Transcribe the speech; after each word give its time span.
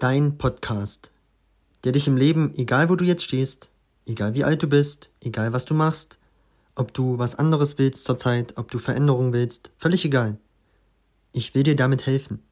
Dein 0.00 0.38
Podcast, 0.38 1.10
der 1.84 1.92
dich 1.92 2.08
im 2.08 2.16
Leben, 2.16 2.54
egal 2.56 2.88
wo 2.88 2.96
du 2.96 3.04
jetzt 3.04 3.22
stehst, 3.22 3.68
egal 4.06 4.32
wie 4.32 4.44
alt 4.44 4.62
du 4.62 4.66
bist, 4.66 5.10
egal 5.20 5.52
was 5.52 5.66
du 5.66 5.74
machst, 5.74 6.16
ob 6.74 6.94
du 6.94 7.18
was 7.18 7.34
anderes 7.34 7.76
willst 7.76 8.06
zurzeit, 8.06 8.56
ob 8.56 8.70
du 8.70 8.78
Veränderungen 8.78 9.34
willst, 9.34 9.70
völlig 9.76 10.06
egal. 10.06 10.38
Ich 11.32 11.54
will 11.54 11.64
dir 11.64 11.76
damit 11.76 12.06
helfen. 12.06 12.42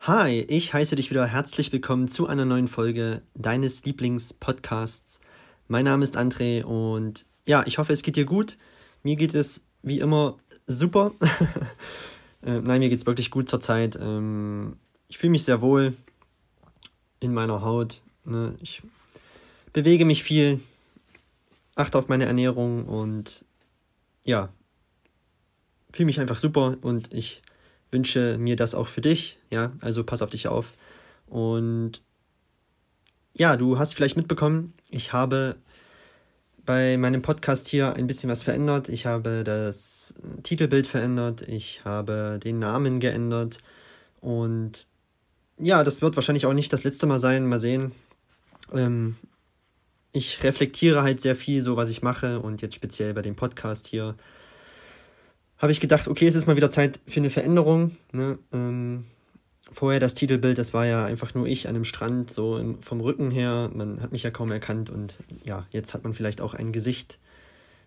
Hi, 0.00 0.40
ich 0.48 0.72
heiße 0.72 0.96
dich 0.96 1.10
wieder 1.10 1.26
herzlich 1.26 1.70
willkommen 1.72 2.08
zu 2.08 2.26
einer 2.26 2.46
neuen 2.46 2.68
Folge 2.68 3.20
deines 3.34 3.84
Lieblingspodcasts. 3.84 5.20
Mein 5.68 5.84
Name 5.84 6.04
ist 6.04 6.16
André 6.16 6.64
und 6.64 7.26
ja, 7.46 7.64
ich 7.66 7.78
hoffe, 7.78 7.92
es 7.92 8.02
geht 8.02 8.16
dir 8.16 8.24
gut. 8.24 8.56
Mir 9.02 9.16
geht 9.16 9.34
es 9.34 9.62
wie 9.82 10.00
immer 10.00 10.38
super. 10.66 11.12
äh, 12.42 12.60
nein, 12.60 12.80
mir 12.80 12.88
geht 12.88 13.00
es 13.00 13.06
wirklich 13.06 13.30
gut 13.30 13.48
zurzeit. 13.48 13.98
Ähm, 14.00 14.76
ich 15.08 15.18
fühle 15.18 15.32
mich 15.32 15.44
sehr 15.44 15.60
wohl 15.60 15.94
in 17.20 17.34
meiner 17.34 17.62
Haut. 17.62 18.00
Ne? 18.24 18.54
Ich 18.60 18.82
bewege 19.72 20.04
mich 20.04 20.22
viel, 20.22 20.60
achte 21.74 21.98
auf 21.98 22.08
meine 22.08 22.26
Ernährung 22.26 22.84
und 22.86 23.44
ja, 24.24 24.48
fühle 25.92 26.06
mich 26.06 26.20
einfach 26.20 26.38
super 26.38 26.76
und 26.82 27.12
ich 27.12 27.42
wünsche 27.90 28.38
mir 28.38 28.56
das 28.56 28.74
auch 28.74 28.88
für 28.88 29.00
dich, 29.00 29.38
ja, 29.50 29.72
also 29.80 30.04
pass 30.04 30.22
auf 30.22 30.30
dich 30.30 30.48
auf. 30.48 30.72
Und 31.26 32.02
ja, 33.34 33.56
du 33.56 33.78
hast 33.78 33.94
vielleicht 33.94 34.16
mitbekommen, 34.16 34.72
ich 34.90 35.12
habe 35.12 35.56
bei 36.64 36.96
meinem 36.96 37.22
Podcast 37.22 37.68
hier 37.68 37.94
ein 37.94 38.06
bisschen 38.06 38.30
was 38.30 38.42
verändert. 38.42 38.88
Ich 38.88 39.06
habe 39.06 39.44
das 39.44 40.14
Titelbild 40.42 40.86
verändert, 40.86 41.42
ich 41.42 41.84
habe 41.84 42.38
den 42.42 42.58
Namen 42.58 43.00
geändert 43.00 43.58
und 44.20 44.86
ja, 45.58 45.84
das 45.84 46.02
wird 46.02 46.16
wahrscheinlich 46.16 46.46
auch 46.46 46.54
nicht 46.54 46.72
das 46.72 46.84
letzte 46.84 47.06
Mal 47.06 47.18
sein, 47.18 47.46
mal 47.46 47.60
sehen. 47.60 47.92
Ähm, 48.72 49.16
ich 50.12 50.42
reflektiere 50.42 51.02
halt 51.02 51.20
sehr 51.20 51.36
viel, 51.36 51.62
so 51.62 51.76
was 51.76 51.90
ich 51.90 52.02
mache 52.02 52.40
und 52.40 52.62
jetzt 52.62 52.74
speziell 52.74 53.14
bei 53.14 53.22
dem 53.22 53.36
Podcast 53.36 53.86
hier 53.86 54.14
habe 55.62 55.70
ich 55.70 55.80
gedacht, 55.80 56.08
okay, 56.08 56.26
es 56.26 56.34
ist 56.34 56.46
mal 56.46 56.56
wieder 56.56 56.72
Zeit 56.72 56.98
für 57.06 57.20
eine 57.20 57.30
Veränderung. 57.30 57.96
Ne? 58.10 58.36
Ähm, 58.52 59.04
vorher 59.72 60.00
das 60.00 60.14
Titelbild, 60.14 60.58
das 60.58 60.72
war 60.72 60.86
ja 60.86 61.04
einfach 61.04 61.34
nur 61.34 61.46
ich 61.46 61.68
an 61.68 61.74
einem 61.74 61.84
Strand, 61.84 62.30
so 62.30 62.76
vom 62.80 63.00
Rücken 63.00 63.30
her. 63.30 63.70
Man 63.74 64.00
hat 64.00 64.12
mich 64.12 64.22
ja 64.22 64.30
kaum 64.30 64.50
erkannt 64.50 64.90
und 64.90 65.16
ja, 65.44 65.66
jetzt 65.70 65.94
hat 65.94 66.04
man 66.04 66.14
vielleicht 66.14 66.40
auch 66.40 66.54
ein 66.54 66.72
Gesicht 66.72 67.18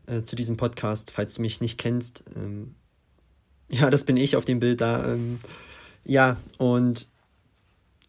äh, 0.07 0.23
zu 0.23 0.35
diesem 0.35 0.57
Podcast, 0.57 1.11
falls 1.11 1.35
du 1.35 1.41
mich 1.41 1.61
nicht 1.61 1.77
kennst. 1.77 2.23
Ähm, 2.35 2.75
ja, 3.69 3.89
das 3.89 4.03
bin 4.03 4.17
ich 4.17 4.35
auf 4.35 4.45
dem 4.45 4.59
Bild 4.59 4.81
da. 4.81 5.13
Ähm, 5.13 5.39
ja, 6.03 6.37
und 6.57 7.07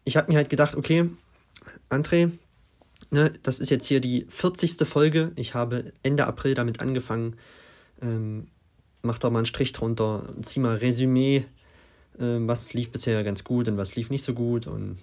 ich 0.03 0.17
habe 0.17 0.31
mir 0.31 0.37
halt 0.37 0.49
gedacht, 0.49 0.75
okay, 0.75 1.09
André, 1.89 2.31
ne, 3.09 3.33
das 3.43 3.59
ist 3.59 3.69
jetzt 3.69 3.87
hier 3.87 3.99
die 3.99 4.25
40. 4.29 4.87
Folge. 4.87 5.31
Ich 5.35 5.53
habe 5.53 5.91
Ende 6.03 6.27
April 6.27 6.53
damit 6.53 6.79
angefangen. 6.79 7.35
Ähm, 8.01 8.47
mach 9.01 9.17
da 9.17 9.29
mal 9.29 9.39
einen 9.39 9.45
Strich 9.45 9.73
drunter, 9.73 10.29
zieh 10.41 10.59
mal 10.59 10.75
Resümee, 10.75 11.45
äh, 12.19 12.37
was 12.47 12.73
lief 12.73 12.91
bisher 12.91 13.23
ganz 13.23 13.43
gut 13.43 13.67
und 13.67 13.77
was 13.77 13.95
lief 13.95 14.09
nicht 14.09 14.23
so 14.23 14.33
gut 14.33 14.67
und 14.67 14.97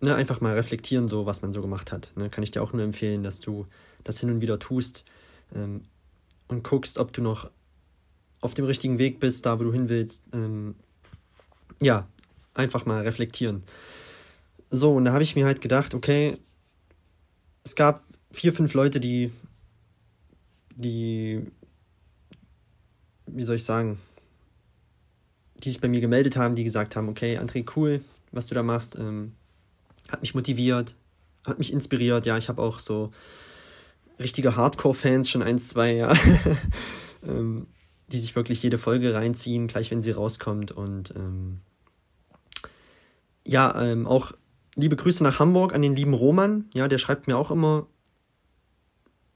ne, 0.00 0.14
einfach 0.14 0.40
mal 0.40 0.54
reflektieren, 0.54 1.08
so 1.08 1.26
was 1.26 1.42
man 1.42 1.52
so 1.52 1.60
gemacht 1.60 1.92
hat. 1.92 2.12
Ne, 2.16 2.30
kann 2.30 2.44
ich 2.44 2.50
dir 2.50 2.62
auch 2.62 2.72
nur 2.72 2.82
empfehlen, 2.82 3.22
dass 3.22 3.40
du 3.40 3.66
das 4.04 4.20
hin 4.20 4.30
und 4.30 4.40
wieder 4.40 4.58
tust 4.58 5.04
ähm, 5.54 5.82
und 6.48 6.64
guckst, 6.64 6.98
ob 6.98 7.12
du 7.12 7.22
noch 7.22 7.50
auf 8.40 8.54
dem 8.54 8.64
richtigen 8.64 8.98
Weg 8.98 9.20
bist, 9.20 9.46
da 9.46 9.58
wo 9.58 9.64
du 9.64 9.72
hin 9.72 9.88
willst. 9.88 10.24
Ähm, 10.32 10.74
ja, 11.80 12.04
einfach 12.54 12.84
mal 12.86 13.02
reflektieren. 13.02 13.62
So, 14.70 14.94
und 14.94 15.04
da 15.04 15.12
habe 15.12 15.22
ich 15.22 15.36
mir 15.36 15.44
halt 15.44 15.60
gedacht, 15.60 15.94
okay, 15.94 16.36
es 17.64 17.76
gab 17.76 18.02
vier, 18.32 18.52
fünf 18.52 18.74
Leute, 18.74 18.98
die, 18.98 19.30
die 20.74 21.46
wie 23.26 23.44
soll 23.44 23.56
ich 23.56 23.64
sagen, 23.64 23.98
die 25.62 25.70
sich 25.70 25.80
bei 25.80 25.88
mir 25.88 26.00
gemeldet 26.00 26.36
haben, 26.36 26.54
die 26.54 26.64
gesagt 26.64 26.96
haben, 26.96 27.08
okay, 27.08 27.38
André, 27.38 27.64
cool, 27.76 28.02
was 28.32 28.46
du 28.46 28.54
da 28.54 28.62
machst, 28.62 28.96
ähm, 28.98 29.32
hat 30.08 30.20
mich 30.20 30.34
motiviert, 30.34 30.94
hat 31.46 31.58
mich 31.58 31.72
inspiriert. 31.72 32.26
Ja, 32.26 32.36
ich 32.36 32.48
habe 32.48 32.62
auch 32.62 32.78
so 32.78 33.10
richtige 34.18 34.56
Hardcore-Fans, 34.56 35.30
schon 35.30 35.42
eins, 35.42 35.68
zwei, 35.68 35.94
ja, 35.94 36.12
ähm, 37.26 37.66
die 38.08 38.18
sich 38.18 38.36
wirklich 38.36 38.62
jede 38.62 38.78
Folge 38.78 39.14
reinziehen, 39.14 39.66
gleich 39.66 39.90
wenn 39.90 40.02
sie 40.02 40.10
rauskommt. 40.10 40.72
Und 40.72 41.14
ähm, 41.16 41.60
ja, 43.44 43.80
ähm, 43.82 44.06
auch 44.06 44.32
liebe 44.76 44.96
Grüße 44.96 45.22
nach 45.22 45.38
Hamburg 45.38 45.74
an 45.74 45.82
den 45.82 45.96
lieben 45.96 46.14
Roman. 46.14 46.66
Ja, 46.74 46.88
der 46.88 46.98
schreibt 46.98 47.26
mir 47.26 47.36
auch 47.36 47.50
immer 47.50 47.86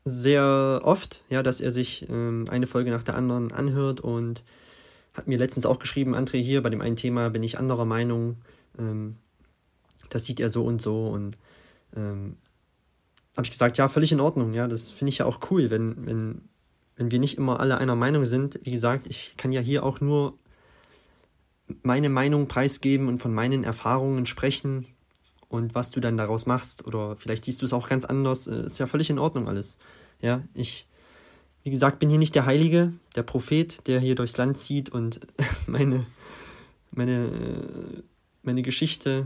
sehr 0.05 0.81
oft, 0.85 1.25
ja, 1.29 1.43
dass 1.43 1.61
er 1.61 1.73
sich 1.73 2.09
ähm, 2.09 2.47
eine 2.49 2.67
Folge 2.67 2.91
nach 2.91 3.03
der 3.03 3.17
anderen 3.17 3.51
anhört 3.51 4.01
und 4.01 4.45
hat 5.17 5.27
mir 5.27 5.39
letztens 5.39 5.67
auch 5.67 5.79
geschrieben, 5.79 6.15
André, 6.15 6.39
hier 6.39 6.63
bei 6.63 6.71
dem 6.71 6.81
einen 6.81 6.97
Thema 6.97 7.31
bin 7.31 7.43
ich 7.43 7.59
anderer 7.59 7.85
Meinung, 7.85 8.37
ähm, 8.79 9.17
das 10.11 10.25
sieht 10.25 10.41
er 10.41 10.51
so 10.51 10.65
und 10.65 10.83
so 10.83 11.07
und 11.07 11.37
ähm, 11.97 12.37
habe 13.37 13.45
ich 13.45 13.51
gesagt, 13.51 13.79
ja, 13.79 13.89
völlig 13.89 14.13
in 14.13 14.21
Ordnung, 14.21 14.55
ja, 14.55 14.69
das 14.69 14.91
finde 14.91 15.11
ich 15.11 15.19
ja 15.19 15.27
auch 15.27 15.41
cool, 15.51 15.71
wenn, 15.71 16.07
wenn, 16.07 16.43
wenn 16.97 17.11
wir 17.11 17.19
nicht 17.19 17.37
immer 17.37 17.61
alle 17.61 17.79
einer 17.79 17.97
Meinung 17.97 18.25
sind. 18.25 18.61
Wie 18.63 18.71
gesagt, 18.71 19.07
ich 19.09 19.35
kann 19.37 19.53
ja 19.53 19.61
hier 19.61 19.85
auch 19.85 20.01
nur 20.01 20.39
meine 21.83 22.09
Meinung 22.09 22.49
preisgeben 22.49 23.09
und 23.09 23.19
von 23.19 23.35
meinen 23.35 23.65
Erfahrungen 23.65 24.27
sprechen 24.27 24.87
und 25.49 25.75
was 25.75 25.91
du 25.91 26.01
dann 26.01 26.17
daraus 26.17 26.47
machst 26.47 26.87
oder 26.87 27.17
vielleicht 27.17 27.45
siehst 27.45 27.63
du 27.63 27.67
es 27.67 27.73
auch 27.73 27.89
ganz 27.89 28.05
anders, 28.05 28.47
äh, 28.47 28.67
ist 28.67 28.79
ja 28.79 28.87
völlig 28.87 29.11
in 29.11 29.19
Ordnung 29.19 29.49
alles. 29.49 29.79
Ja, 30.21 30.43
ich, 30.55 30.87
wie 31.67 31.71
gesagt, 31.73 31.99
bin 31.99 32.09
hier 32.09 32.21
nicht 32.21 32.37
der 32.37 32.47
Heilige, 32.47 32.93
der 33.17 33.25
Prophet, 33.25 33.89
der 33.89 33.99
hier 33.99 34.15
durchs 34.15 34.37
Land 34.37 34.57
zieht 34.57 34.89
und 34.89 35.19
meine, 35.67 36.07
meine, 36.93 37.27
äh, 37.27 38.03
meine 38.45 38.63
Geschichte 38.63 39.25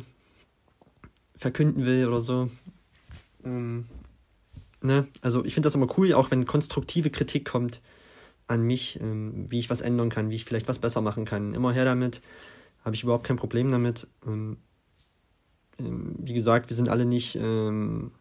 verkünden 1.36 1.84
will 1.84 2.08
oder 2.08 2.22
so. 2.22 2.48
Ähm, 3.44 3.84
ne? 4.80 5.06
Also 5.20 5.44
ich 5.44 5.52
finde 5.52 5.66
das 5.66 5.74
immer 5.74 5.98
cool, 5.98 6.14
auch 6.14 6.30
wenn 6.30 6.46
konstruktive 6.46 7.10
Kritik 7.10 7.44
kommt 7.44 7.82
an 8.46 8.62
mich, 8.62 8.98
ähm, 9.02 9.44
wie 9.50 9.58
ich 9.58 9.68
was 9.68 9.82
ändern 9.82 10.08
kann, 10.08 10.30
wie 10.30 10.36
ich 10.36 10.46
vielleicht 10.46 10.66
was 10.66 10.78
besser 10.78 11.02
machen 11.02 11.26
kann. 11.26 11.52
Immer 11.52 11.74
her 11.74 11.84
damit, 11.84 12.22
habe 12.86 12.94
ich 12.94 13.02
überhaupt 13.02 13.24
kein 13.24 13.36
Problem 13.36 13.70
damit. 13.70 14.06
Ähm, 14.26 14.56
ähm, 15.78 16.14
wie 16.16 16.32
gesagt, 16.32 16.70
wir 16.70 16.76
sind 16.76 16.88
alle 16.88 17.04
nicht 17.04 17.36
ähm, 17.36 18.12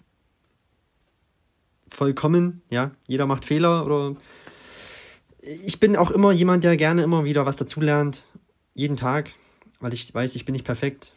vollkommen, 1.89 2.61
ja. 2.69 2.91
Jeder 3.07 3.25
macht 3.25 3.45
Fehler 3.45 3.85
oder 3.85 4.15
ich 5.41 5.79
bin 5.79 5.95
auch 5.95 6.11
immer 6.11 6.31
jemand, 6.31 6.63
der 6.63 6.77
gerne 6.77 7.03
immer 7.03 7.23
wieder 7.23 7.45
was 7.45 7.55
dazulernt. 7.55 8.25
Jeden 8.73 8.97
Tag, 8.97 9.31
weil 9.79 9.93
ich 9.93 10.13
weiß, 10.13 10.35
ich 10.35 10.45
bin 10.45 10.53
nicht 10.53 10.65
perfekt. 10.65 11.13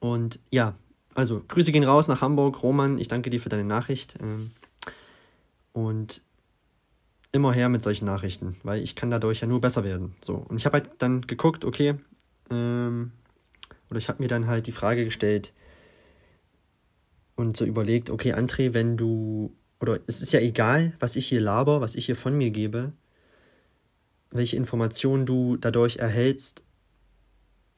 Und 0.00 0.40
ja, 0.50 0.74
also 1.14 1.42
Grüße 1.46 1.72
gehen 1.72 1.84
raus 1.84 2.08
nach 2.08 2.20
Hamburg. 2.20 2.62
Roman, 2.62 2.98
ich 2.98 3.08
danke 3.08 3.30
dir 3.30 3.40
für 3.40 3.48
deine 3.48 3.64
Nachricht. 3.64 4.16
Ähm, 4.20 4.50
und 5.72 6.22
immer 7.32 7.52
her 7.52 7.68
mit 7.68 7.82
solchen 7.82 8.04
Nachrichten, 8.04 8.56
weil 8.62 8.82
ich 8.82 8.94
kann 8.94 9.10
dadurch 9.10 9.40
ja 9.40 9.46
nur 9.46 9.60
besser 9.60 9.84
werden. 9.84 10.14
So. 10.20 10.34
Und 10.34 10.56
ich 10.56 10.66
habe 10.66 10.78
halt 10.78 10.90
dann 10.98 11.22
geguckt, 11.22 11.64
okay, 11.64 11.94
ähm, 12.50 13.12
oder 13.90 13.98
ich 13.98 14.08
habe 14.08 14.22
mir 14.22 14.28
dann 14.28 14.46
halt 14.46 14.66
die 14.66 14.72
Frage 14.72 15.04
gestellt 15.04 15.52
und 17.34 17.56
so 17.56 17.64
überlegt, 17.64 18.10
okay, 18.10 18.34
André, 18.34 18.74
wenn 18.74 18.96
du, 18.96 19.54
oder 19.82 19.98
es 20.06 20.22
ist 20.22 20.32
ja 20.32 20.38
egal, 20.38 20.92
was 21.00 21.16
ich 21.16 21.26
hier 21.26 21.40
laber, 21.40 21.80
was 21.80 21.96
ich 21.96 22.06
hier 22.06 22.14
von 22.14 22.38
mir 22.38 22.50
gebe, 22.50 22.92
welche 24.30 24.56
Informationen 24.56 25.26
du 25.26 25.56
dadurch 25.56 25.96
erhältst, 25.96 26.62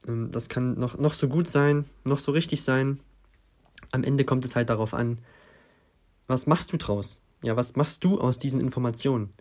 ähm, 0.06 0.30
das 0.30 0.50
kann 0.50 0.78
noch, 0.78 0.98
noch 0.98 1.14
so 1.14 1.28
gut 1.28 1.48
sein, 1.48 1.86
noch 2.04 2.18
so 2.18 2.32
richtig 2.32 2.62
sein. 2.62 3.00
Am 3.90 4.04
Ende 4.04 4.24
kommt 4.24 4.44
es 4.44 4.54
halt 4.54 4.68
darauf 4.68 4.92
an, 4.92 5.18
was 6.26 6.46
machst 6.46 6.72
du 6.72 6.76
draus? 6.76 7.22
Ja, 7.42 7.56
was 7.56 7.74
machst 7.74 8.04
du 8.04 8.20
aus 8.20 8.38
diesen 8.38 8.60
Informationen, 8.60 9.32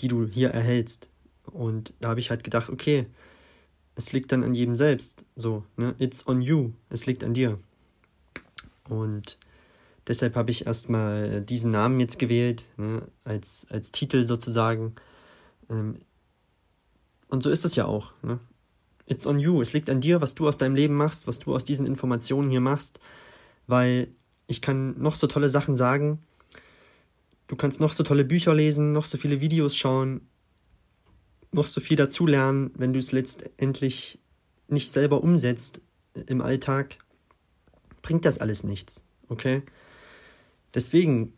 die 0.00 0.08
du 0.08 0.26
hier 0.26 0.50
erhältst? 0.50 1.10
Und 1.44 1.92
da 2.00 2.08
habe 2.08 2.20
ich 2.20 2.30
halt 2.30 2.44
gedacht, 2.44 2.70
okay, 2.70 3.06
es 3.94 4.12
liegt 4.12 4.32
dann 4.32 4.42
an 4.42 4.54
jedem 4.54 4.76
selbst. 4.76 5.26
So, 5.36 5.64
ne? 5.76 5.94
It's 5.98 6.26
on 6.26 6.40
you. 6.40 6.70
Es 6.88 7.04
liegt 7.04 7.22
an 7.22 7.34
dir. 7.34 7.58
Und 8.88 9.38
deshalb 10.06 10.36
habe 10.36 10.50
ich 10.50 10.66
erstmal 10.66 11.42
diesen 11.42 11.70
Namen 11.70 12.00
jetzt 12.00 12.18
gewählt, 12.18 12.64
ne? 12.76 13.02
als, 13.24 13.66
als 13.70 13.92
Titel 13.92 14.26
sozusagen. 14.26 14.94
Ähm, 15.70 15.96
und 17.28 17.42
so 17.42 17.50
ist 17.50 17.64
es 17.64 17.76
ja 17.76 17.86
auch. 17.86 18.12
Ne? 18.22 18.38
It's 19.06 19.26
on 19.26 19.38
you. 19.38 19.60
Es 19.60 19.72
liegt 19.72 19.90
an 19.90 20.00
dir, 20.00 20.20
was 20.20 20.34
du 20.34 20.46
aus 20.46 20.58
deinem 20.58 20.74
Leben 20.74 20.94
machst, 20.94 21.26
was 21.26 21.38
du 21.38 21.54
aus 21.54 21.64
diesen 21.64 21.86
Informationen 21.86 22.50
hier 22.50 22.60
machst. 22.60 23.00
Weil 23.66 24.08
ich 24.46 24.60
kann 24.60 25.00
noch 25.00 25.14
so 25.14 25.26
tolle 25.26 25.48
Sachen 25.48 25.76
sagen. 25.76 26.18
du 27.48 27.56
kannst 27.56 27.80
noch 27.80 27.92
so 27.92 28.02
tolle 28.02 28.24
Bücher 28.24 28.54
lesen, 28.54 28.92
noch 28.92 29.04
so 29.04 29.18
viele 29.18 29.40
Videos 29.40 29.76
schauen, 29.76 30.22
noch 31.52 31.66
so 31.66 31.80
viel 31.80 31.96
dazulernen, 31.96 32.70
wenn 32.76 32.92
du 32.92 32.98
es 32.98 33.12
letztendlich 33.12 34.18
nicht 34.68 34.92
selber 34.92 35.22
umsetzt 35.22 35.80
im 36.26 36.40
Alltag, 36.40 36.96
bringt 38.02 38.24
das 38.24 38.38
alles 38.38 38.64
nichts, 38.64 39.04
okay? 39.28 39.62
Deswegen 40.74 41.32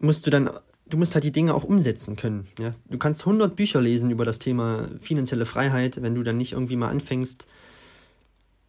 musst 0.00 0.26
du 0.26 0.30
dann, 0.30 0.50
du 0.86 0.96
musst 0.96 1.14
halt 1.14 1.24
die 1.24 1.32
Dinge 1.32 1.54
auch 1.54 1.64
umsetzen 1.64 2.16
können, 2.16 2.46
ja? 2.58 2.70
Du 2.88 2.98
kannst 2.98 3.22
100 3.22 3.54
Bücher 3.54 3.80
lesen 3.80 4.10
über 4.10 4.24
das 4.24 4.38
Thema 4.38 4.88
finanzielle 5.00 5.46
Freiheit, 5.46 6.00
wenn 6.02 6.14
du 6.14 6.22
dann 6.22 6.38
nicht 6.38 6.52
irgendwie 6.52 6.76
mal 6.76 6.88
anfängst 6.88 7.46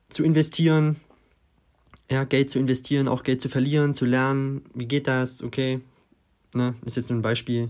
zu 0.10 0.24
investieren, 0.24 0.98
ja, 2.10 2.24
Geld 2.24 2.50
zu 2.50 2.60
investieren, 2.60 3.08
auch 3.08 3.24
Geld 3.24 3.42
zu 3.42 3.50
verlieren, 3.50 3.94
zu 3.94 4.06
lernen, 4.06 4.64
wie 4.74 4.88
geht 4.88 5.08
das, 5.08 5.44
okay, 5.44 5.80
ne, 6.56 6.74
ist 6.84 6.98
jetzt 6.98 7.10
nur 7.10 7.20
ein 7.20 7.24
Beispiel, 7.24 7.70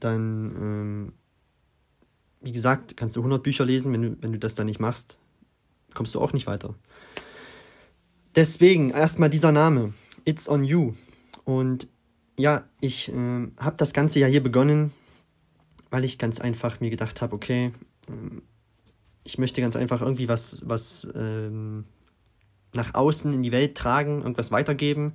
dann, 0.00 0.56
ähm, 0.60 1.12
wie 2.40 2.52
gesagt, 2.52 2.96
kannst 2.96 3.16
du 3.16 3.20
100 3.20 3.42
Bücher 3.42 3.64
lesen, 3.64 3.92
wenn 3.92 4.02
du, 4.02 4.16
wenn 4.20 4.32
du 4.32 4.38
das 4.38 4.56
dann 4.56 4.66
nicht 4.66 4.80
machst, 4.80 5.18
kommst 5.94 6.14
du 6.14 6.20
auch 6.20 6.32
nicht 6.32 6.48
weiter. 6.48 6.74
Deswegen 8.34 8.90
erstmal 8.90 9.30
dieser 9.30 9.52
Name, 9.52 9.92
It's 10.24 10.48
on 10.48 10.64
You. 10.64 10.94
Und 11.44 11.88
ja, 12.38 12.64
ich 12.80 13.10
äh, 13.12 13.48
habe 13.58 13.76
das 13.76 13.92
Ganze 13.92 14.20
ja 14.20 14.26
hier 14.26 14.42
begonnen, 14.42 14.92
weil 15.90 16.04
ich 16.04 16.18
ganz 16.18 16.40
einfach 16.40 16.80
mir 16.80 16.90
gedacht 16.90 17.20
habe, 17.20 17.34
okay, 17.34 17.72
äh, 18.08 18.40
ich 19.24 19.38
möchte 19.38 19.60
ganz 19.60 19.76
einfach 19.76 20.00
irgendwie 20.00 20.28
was, 20.28 20.68
was 20.68 21.06
ähm, 21.14 21.84
nach 22.74 22.94
außen 22.94 23.32
in 23.32 23.42
die 23.42 23.52
Welt 23.52 23.76
tragen, 23.76 24.22
irgendwas 24.22 24.50
weitergeben. 24.50 25.14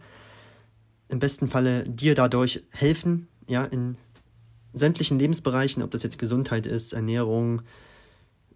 Im 1.09 1.19
besten 1.19 1.47
Falle 1.47 1.83
dir 1.83 2.15
dadurch 2.15 2.63
helfen, 2.69 3.27
ja, 3.47 3.63
in 3.63 3.97
sämtlichen 4.73 5.17
Lebensbereichen, 5.19 5.81
ob 5.81 5.91
das 5.91 6.03
jetzt 6.03 6.19
Gesundheit 6.19 6.67
ist, 6.67 6.93
Ernährung, 6.93 7.61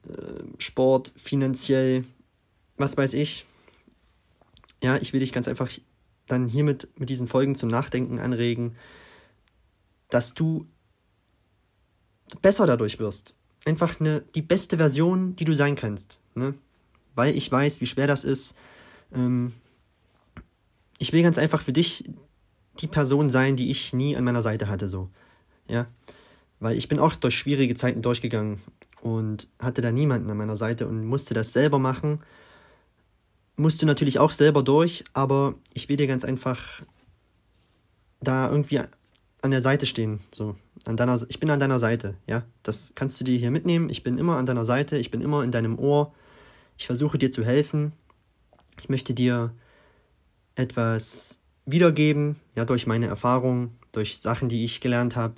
äh, 0.08 0.44
Sport, 0.58 1.12
finanziell, 1.16 2.04
was 2.78 2.96
weiß 2.96 3.14
ich. 3.14 3.46
Ja, 4.84 4.98
ich 4.98 5.14
will 5.14 5.20
dich 5.20 5.34
ganz 5.34 5.48
einfach 5.48 5.70
dann 6.32 6.48
hiermit 6.48 6.88
mit 6.98 7.10
diesen 7.10 7.28
Folgen 7.28 7.56
zum 7.56 7.70
Nachdenken 7.70 8.20
anregen, 8.20 8.76
dass 10.10 10.34
du 10.34 10.66
besser 12.42 12.66
dadurch 12.68 13.00
wirst. 13.00 13.36
Einfach 13.66 14.00
eine, 14.00 14.22
die 14.36 14.42
beste 14.42 14.78
Version, 14.78 15.36
die 15.36 15.46
du 15.46 15.56
sein 15.56 15.76
kannst. 15.76 16.20
Ne? 16.36 16.54
Weil 17.16 17.36
ich 17.36 17.52
weiß, 17.52 17.82
wie 17.82 17.86
schwer 17.86 18.08
das 18.08 18.24
ist. 18.24 18.56
Ähm, 19.14 19.54
ich 20.98 21.14
will 21.14 21.24
ganz 21.24 21.38
einfach 21.38 21.62
für 21.62 21.74
dich 21.74 22.06
die 22.80 22.88
Person 22.88 23.30
sein, 23.30 23.56
die 23.56 23.70
ich 23.70 23.94
nie 23.94 24.16
an 24.16 24.24
meiner 24.24 24.42
Seite 24.42 24.68
hatte, 24.68 24.90
so. 24.90 25.10
Ja. 25.68 25.88
Weil 26.60 26.78
ich 26.78 26.88
bin 26.88 27.00
auch 27.00 27.16
durch 27.16 27.38
schwierige 27.38 27.76
Zeiten 27.76 28.02
durchgegangen 28.02 28.62
und 29.02 29.48
hatte 29.60 29.82
da 29.82 29.92
niemanden 29.92 30.30
an 30.30 30.38
meiner 30.38 30.58
Seite 30.58 30.88
und 30.88 31.06
musste 31.06 31.34
das 31.34 31.54
selber 31.54 31.80
machen. 31.80 32.20
Musste 33.58 33.86
natürlich 33.86 34.20
auch 34.20 34.32
selber 34.32 34.64
durch, 34.64 35.04
aber 35.14 35.56
ich 35.74 35.90
will 35.90 35.98
dir 35.98 36.08
ganz 36.08 36.26
einfach 36.26 36.82
da 38.22 38.50
irgendwie 38.50 38.80
an 39.42 39.52
der 39.52 39.62
Seite 39.62 39.86
stehen. 39.86 40.20
So, 40.32 40.56
an 40.86 40.98
deiner, 40.98 41.20
ich 41.28 41.40
bin 41.40 41.50
an 41.50 41.60
deiner 41.60 41.80
Seite, 41.80 42.16
ja. 42.28 42.44
Das 42.64 42.94
kannst 42.96 43.20
du 43.20 43.26
dir 43.26 43.38
hier 43.38 43.52
mitnehmen. 43.52 43.90
Ich 43.90 44.04
bin 44.04 44.18
immer 44.18 44.38
an 44.38 44.46
deiner 44.46 44.66
Seite, 44.66 44.98
ich 44.98 45.12
bin 45.12 45.22
immer 45.22 45.44
in 45.44 45.52
deinem 45.52 45.78
Ohr. 45.78 46.14
Ich 46.78 46.86
versuche 46.86 47.18
dir 47.18 47.32
zu 47.32 47.44
helfen. 47.44 47.94
Ich 48.80 48.90
möchte 48.90 49.14
dir 49.14 49.54
etwas 50.56 51.40
wiedergeben, 51.66 52.38
ja, 52.56 52.66
durch 52.66 52.88
meine 52.88 53.08
Erfahrungen, 53.08 53.78
durch 53.92 54.20
Sachen, 54.20 54.50
die 54.50 54.66
ich 54.66 54.82
gelernt 54.82 55.16
habe. 55.16 55.36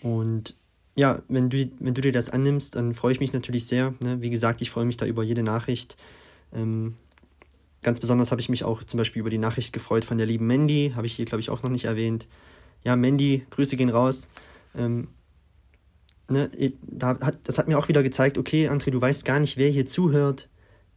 Und 0.00 0.56
ja, 0.94 1.22
wenn 1.28 1.48
du, 1.48 1.70
wenn 1.78 1.94
du 1.94 2.00
dir 2.00 2.12
das 2.12 2.30
annimmst, 2.30 2.76
dann 2.76 2.94
freue 2.94 3.12
ich 3.12 3.20
mich 3.20 3.32
natürlich 3.32 3.66
sehr. 3.66 3.94
Ne? 4.00 4.20
Wie 4.20 4.30
gesagt, 4.30 4.60
ich 4.60 4.70
freue 4.70 4.84
mich 4.84 4.96
da 4.96 5.06
über 5.06 5.22
jede 5.22 5.42
Nachricht. 5.42 5.96
Ähm, 6.54 6.94
ganz 7.82 8.00
besonders 8.00 8.30
habe 8.30 8.40
ich 8.40 8.48
mich 8.48 8.64
auch 8.64 8.84
zum 8.84 8.98
Beispiel 8.98 9.20
über 9.20 9.30
die 9.30 9.38
Nachricht 9.38 9.72
gefreut 9.72 10.04
von 10.04 10.18
der 10.18 10.26
lieben 10.26 10.46
Mandy, 10.46 10.92
habe 10.94 11.06
ich 11.06 11.14
hier, 11.14 11.24
glaube 11.24 11.40
ich, 11.40 11.50
auch 11.50 11.62
noch 11.62 11.70
nicht 11.70 11.84
erwähnt. 11.84 12.26
Ja, 12.84 12.96
Mandy, 12.96 13.46
Grüße 13.50 13.76
gehen 13.76 13.90
raus. 13.90 14.28
Ähm, 14.76 15.08
ne, 16.28 16.50
da 16.82 17.20
hat, 17.20 17.38
das 17.44 17.58
hat 17.58 17.68
mir 17.68 17.78
auch 17.78 17.88
wieder 17.88 18.02
gezeigt, 18.02 18.38
okay, 18.38 18.68
André, 18.68 18.90
du 18.90 19.00
weißt 19.00 19.24
gar 19.24 19.40
nicht, 19.40 19.56
wer 19.56 19.70
hier 19.70 19.86
zuhört. 19.86 20.48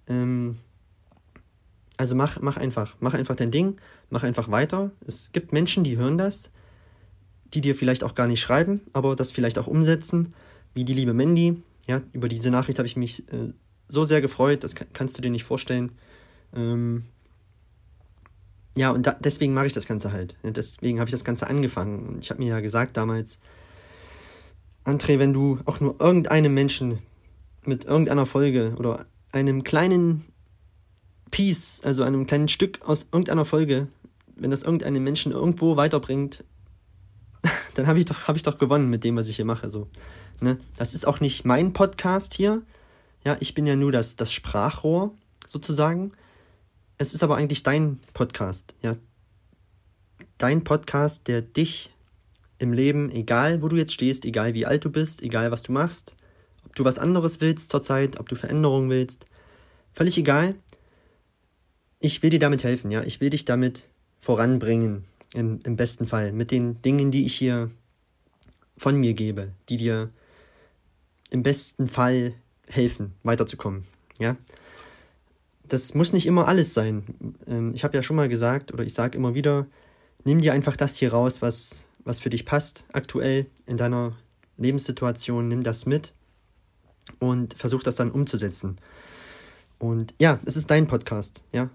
Ähm, 0.07 0.57
also 1.98 2.16
mach, 2.16 2.42
mach 2.42 2.57
einfach, 2.57 2.96
mach 3.00 3.13
einfach 3.13 3.36
dein 3.36 3.52
Ding, 3.52 3.78
mach 4.10 4.24
einfach 4.24 4.52
weiter. 4.52 4.92
Es 5.06 5.31
gibt 5.31 5.54
Menschen, 5.54 5.84
die 5.84 5.98
hören 5.98 6.18
das 6.18 6.52
die 7.56 7.62
dir 7.62 7.75
vielleicht 7.75 8.04
auch 8.04 8.16
gar 8.16 8.28
nicht 8.28 8.42
schreiben, 8.42 8.81
aber 8.94 9.16
das 9.16 9.31
vielleicht 9.31 9.57
auch 9.57 9.68
umsetzen, 9.68 10.34
wie 10.74 10.84
die 10.84 10.94
liebe 10.94 11.13
Mandy. 11.13 11.62
Ja, 11.88 12.02
über 12.13 12.28
diese 12.28 12.52
Nachricht 12.52 12.80
habe 12.80 12.88
ich 12.88 12.98
mich 12.98 13.28
äh, 13.31 13.54
so 13.88 14.04
sehr 14.04 14.22
gefreut, 14.22 14.64
das 14.64 14.76
kann, 14.76 14.88
kannst 14.94 15.18
du 15.18 15.22
dir 15.22 15.32
nicht 15.32 15.44
vorstellen. 15.44 15.92
Ähm, 16.56 17.06
ja, 18.78 18.92
und 18.92 19.08
da, 19.08 19.14
deswegen 19.20 19.54
mache 19.54 19.68
ich 19.68 19.74
das 19.74 19.88
Ganze 19.88 20.12
halt. 20.12 20.36
Deswegen 20.44 21.00
habe 21.00 21.08
ich 21.08 21.14
das 21.14 21.24
Ganze 21.24 21.48
angefangen. 21.48 22.08
Und 22.08 22.24
ich 22.24 22.30
habe 22.30 22.42
mir 22.42 22.50
ja 22.50 22.60
gesagt 22.60 22.98
damals, 22.98 23.40
André, 24.84 25.18
wenn 25.18 25.34
du 25.34 25.60
auch 25.66 25.80
nur 25.80 25.96
irgendeinem 26.00 26.54
Menschen 26.54 27.00
mit 27.66 27.86
irgendeiner 27.86 28.26
Folge 28.26 28.76
oder 28.78 29.06
einem 29.32 29.64
kleinen 29.64 30.26
Piece, 31.31 31.81
also 31.84 32.04
einem 32.04 32.28
kleinen 32.28 32.48
Stück 32.48 32.80
aus 32.86 33.08
irgendeiner 33.12 33.46
Folge, 33.46 33.88
wenn 34.36 34.52
das 34.52 34.64
irgendeinen 34.64 35.04
Menschen 35.04 35.31
irgendwo 35.31 35.78
weiterbringt, 35.78 36.44
dann 37.76 37.88
habe 37.88 38.00
ich, 38.00 38.06
doch, 38.06 38.28
hab 38.28 38.36
ich 38.36 38.44
doch 38.44 38.58
gewonnen 38.58 38.90
mit 38.90 39.04
dem, 39.04 39.16
was 39.16 39.28
ich 39.28 39.38
hier 39.38 39.46
mache. 39.46 39.70
So. 39.70 39.88
Ne? 40.42 40.58
Das 40.78 40.94
ist 40.94 41.08
auch 41.08 41.20
nicht 41.20 41.46
mein 41.46 41.74
Podcast 41.74 42.34
hier. 42.34 42.62
Ja, 43.25 43.38
ich 43.39 43.56
bin 43.56 43.66
ja 43.66 43.75
nur 43.75 43.92
das, 43.92 44.16
das 44.16 44.31
Sprachrohr 44.31 45.12
sozusagen. 45.48 46.12
Es 47.00 47.13
ist 47.13 47.24
aber 47.24 47.38
eigentlich 47.38 47.63
dein 47.63 48.00
Podcast. 48.13 48.75
Ja? 48.83 48.95
Dein 50.38 50.63
Podcast, 50.63 51.27
der 51.27 51.42
dich 51.42 51.92
im 52.60 52.72
Leben, 52.72 53.10
egal 53.10 53.63
wo 53.63 53.68
du 53.68 53.77
jetzt 53.77 53.94
stehst, 53.94 54.25
egal 54.25 54.54
wie 54.54 54.68
alt 54.68 54.86
du 54.86 54.92
bist, 54.92 55.24
egal 55.24 55.51
was 55.51 55.63
du 55.63 55.72
machst, 55.72 56.16
ob 56.66 56.75
du 56.75 56.86
was 56.86 57.00
anderes 57.00 57.42
willst 57.42 57.72
zurzeit, 57.72 58.19
ob 58.19 58.30
du 58.30 58.36
Veränderungen 58.36 58.92
willst, 58.92 59.25
völlig 59.94 60.18
egal. 60.19 60.54
Ich 62.00 62.21
will 62.21 62.30
dir 62.30 62.39
damit 62.39 62.63
helfen, 62.63 62.92
ja. 62.92 63.01
Ich 63.04 63.21
will 63.21 63.31
dich 63.31 63.44
damit 63.44 63.89
voranbringen 64.19 65.04
im, 65.33 65.60
im 65.63 65.75
besten 65.75 66.07
Fall, 66.07 66.31
mit 66.31 66.51
den 66.51 66.81
Dingen, 66.83 67.10
die 67.10 67.25
ich 67.25 67.36
hier 67.36 67.71
von 68.78 68.95
mir 68.95 69.16
gebe, 69.16 69.51
die 69.68 69.78
dir 69.78 70.11
im 71.31 71.42
besten 71.42 71.88
Fall 71.88 72.35
helfen, 72.68 73.14
weiterzukommen. 73.24 73.84
Ja, 74.19 74.38
das 75.68 75.94
muss 75.94 76.14
nicht 76.14 76.26
immer 76.26 76.48
alles 76.48 76.74
sein. 76.74 77.04
Ähm, 77.48 77.74
ich 77.74 77.84
habe 77.84 77.95
ja 77.95 78.04
schon 78.04 78.16
mal 78.16 78.30
gesagt 78.30 78.74
oder 78.74 78.84
ich 78.84 78.94
sage 78.94 79.18
immer 79.18 79.36
wieder, 79.36 79.68
nimm 80.24 80.42
dir 80.42 80.54
einfach 80.54 80.76
das 80.76 80.95
hier 80.95 81.12
raus, 81.12 81.42
was, 81.42 81.86
was 82.04 82.19
für 82.19 82.30
dich 82.30 82.45
passt 82.45 82.86
aktuell 82.94 83.48
in 83.66 83.78
deiner 83.78 84.14
Lebenssituation, 84.57 85.48
nimm 85.48 85.64
das 85.64 85.86
mit 85.86 86.14
und 87.19 87.54
versuch 87.56 87.84
das 87.84 87.95
dann 87.95 88.12
umzusetzen. 88.12 88.78
Und 89.80 90.14
ja, 90.19 90.40
es 90.45 90.56
ist 90.56 90.72
dein 90.72 90.88
Podcast, 90.88 91.44
ja 91.52 91.69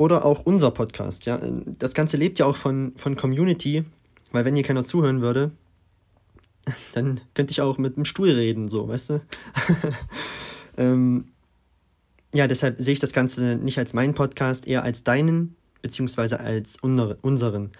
oder 0.00 0.24
auch 0.24 0.40
unser 0.46 0.70
Podcast. 0.70 1.26
Ja? 1.26 1.38
Das 1.78 1.92
Ganze 1.92 2.16
lebt 2.16 2.38
ja 2.38 2.46
auch 2.46 2.56
von, 2.56 2.92
von 2.96 3.16
Community, 3.16 3.84
weil 4.32 4.46
wenn 4.46 4.54
hier 4.54 4.64
keiner 4.64 4.82
zuhören 4.82 5.20
würde, 5.20 5.52
dann 6.94 7.20
könnte 7.34 7.52
ich 7.52 7.60
auch 7.60 7.78
mit 7.78 7.96
dem 7.96 8.04
Stuhl 8.04 8.30
reden, 8.30 8.68
so, 8.68 8.88
weißt 8.88 9.10
du? 9.10 9.20
ähm, 10.76 11.26
ja, 12.32 12.46
deshalb 12.46 12.80
sehe 12.80 12.92
ich 12.92 13.00
das 13.00 13.12
Ganze 13.12 13.56
nicht 13.56 13.78
als 13.78 13.92
meinen 13.92 14.14
Podcast, 14.14 14.66
eher 14.66 14.82
als 14.82 15.02
deinen, 15.02 15.56
beziehungsweise 15.82 16.40
als 16.40 16.76
unseren. 16.80 17.70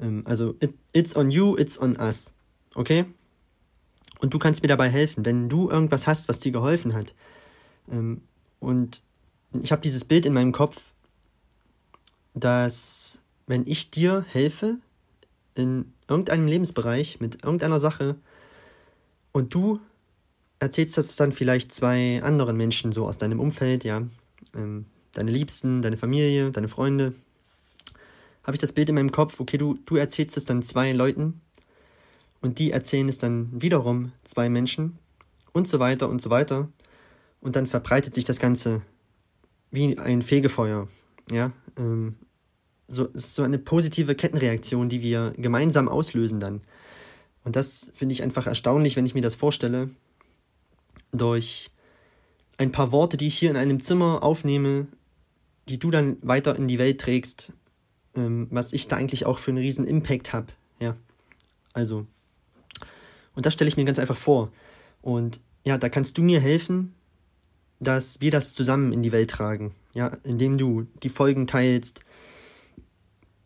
Ähm, 0.00 0.22
also, 0.24 0.56
it, 0.60 0.74
it's 0.92 1.14
on 1.16 1.30
you, 1.30 1.56
it's 1.56 1.80
on 1.80 1.96
us. 1.98 2.32
Okay? 2.74 3.04
Und 4.20 4.34
du 4.34 4.38
kannst 4.38 4.62
mir 4.62 4.68
dabei 4.68 4.88
helfen, 4.88 5.24
wenn 5.24 5.48
du 5.48 5.70
irgendwas 5.70 6.06
hast, 6.06 6.28
was 6.28 6.40
dir 6.40 6.52
geholfen 6.52 6.94
hat. 6.94 7.14
Ähm, 7.90 8.22
und 8.58 9.02
ich 9.62 9.72
habe 9.72 9.82
dieses 9.82 10.04
Bild 10.04 10.26
in 10.26 10.32
meinem 10.32 10.52
Kopf, 10.52 10.80
dass 12.34 13.20
wenn 13.46 13.66
ich 13.66 13.90
dir 13.90 14.24
helfe 14.28 14.76
in 15.54 15.92
irgendeinem 16.08 16.46
Lebensbereich 16.46 17.20
mit 17.20 17.44
irgendeiner 17.44 17.80
Sache 17.80 18.16
und 19.32 19.54
du 19.54 19.80
erzählst 20.58 20.98
das 20.98 21.16
dann 21.16 21.32
vielleicht 21.32 21.72
zwei 21.72 22.22
anderen 22.22 22.56
Menschen 22.56 22.92
so 22.92 23.06
aus 23.06 23.18
deinem 23.18 23.40
Umfeld, 23.40 23.84
ja, 23.84 24.02
ähm, 24.54 24.86
deine 25.12 25.30
Liebsten, 25.30 25.82
deine 25.82 25.96
Familie, 25.96 26.50
deine 26.50 26.68
Freunde, 26.68 27.14
habe 28.44 28.54
ich 28.54 28.60
das 28.60 28.72
Bild 28.72 28.88
in 28.88 28.94
meinem 28.94 29.12
Kopf, 29.12 29.40
okay, 29.40 29.58
du, 29.58 29.78
du 29.86 29.96
erzählst 29.96 30.36
es 30.36 30.44
dann 30.44 30.62
zwei 30.62 30.92
Leuten. 30.92 31.40
Und 32.42 32.58
die 32.58 32.70
erzählen 32.70 33.08
es 33.08 33.18
dann 33.18 33.50
wiederum 33.52 34.12
zwei 34.24 34.48
Menschen. 34.48 34.98
Und 35.52 35.68
so 35.68 35.78
weiter 35.78 36.08
und 36.08 36.22
so 36.22 36.30
weiter. 36.30 36.68
Und 37.40 37.54
dann 37.54 37.66
verbreitet 37.66 38.14
sich 38.14 38.24
das 38.24 38.38
Ganze 38.38 38.80
wie 39.70 39.98
ein 39.98 40.22
Fegefeuer 40.22 40.88
ja, 41.30 41.52
ähm, 41.76 42.16
so, 42.88 43.06
ist 43.06 43.34
so 43.34 43.42
eine 43.42 43.58
positive 43.58 44.14
Kettenreaktion, 44.14 44.88
die 44.88 45.00
wir 45.00 45.32
gemeinsam 45.36 45.88
auslösen 45.88 46.40
dann. 46.40 46.60
Und 47.44 47.56
das 47.56 47.90
finde 47.94 48.12
ich 48.12 48.22
einfach 48.22 48.46
erstaunlich, 48.46 48.96
wenn 48.96 49.06
ich 49.06 49.14
mir 49.14 49.22
das 49.22 49.34
vorstelle. 49.34 49.90
Durch 51.12 51.70
ein 52.58 52.72
paar 52.72 52.92
Worte, 52.92 53.16
die 53.16 53.26
ich 53.26 53.38
hier 53.38 53.50
in 53.50 53.56
einem 53.56 53.82
Zimmer 53.82 54.22
aufnehme, 54.22 54.86
die 55.68 55.78
du 55.78 55.90
dann 55.90 56.18
weiter 56.22 56.56
in 56.56 56.68
die 56.68 56.78
Welt 56.78 57.00
trägst, 57.00 57.52
ähm, 58.14 58.48
was 58.50 58.72
ich 58.72 58.88
da 58.88 58.96
eigentlich 58.96 59.24
auch 59.26 59.38
für 59.38 59.50
einen 59.50 59.58
riesen 59.58 59.86
Impact 59.86 60.32
habe. 60.32 60.48
Ja, 60.78 60.94
also. 61.72 62.06
Und 63.34 63.46
das 63.46 63.54
stelle 63.54 63.68
ich 63.68 63.76
mir 63.76 63.84
ganz 63.84 63.98
einfach 63.98 64.16
vor. 64.16 64.50
Und 65.00 65.40
ja, 65.64 65.78
da 65.78 65.88
kannst 65.88 66.18
du 66.18 66.22
mir 66.22 66.40
helfen, 66.40 66.94
dass 67.78 68.20
wir 68.20 68.30
das 68.30 68.52
zusammen 68.52 68.92
in 68.92 69.02
die 69.02 69.12
Welt 69.12 69.30
tragen. 69.30 69.74
Ja, 69.94 70.18
indem 70.22 70.58
du 70.58 70.86
die 71.02 71.08
Folgen 71.08 71.46
teilst, 71.46 72.00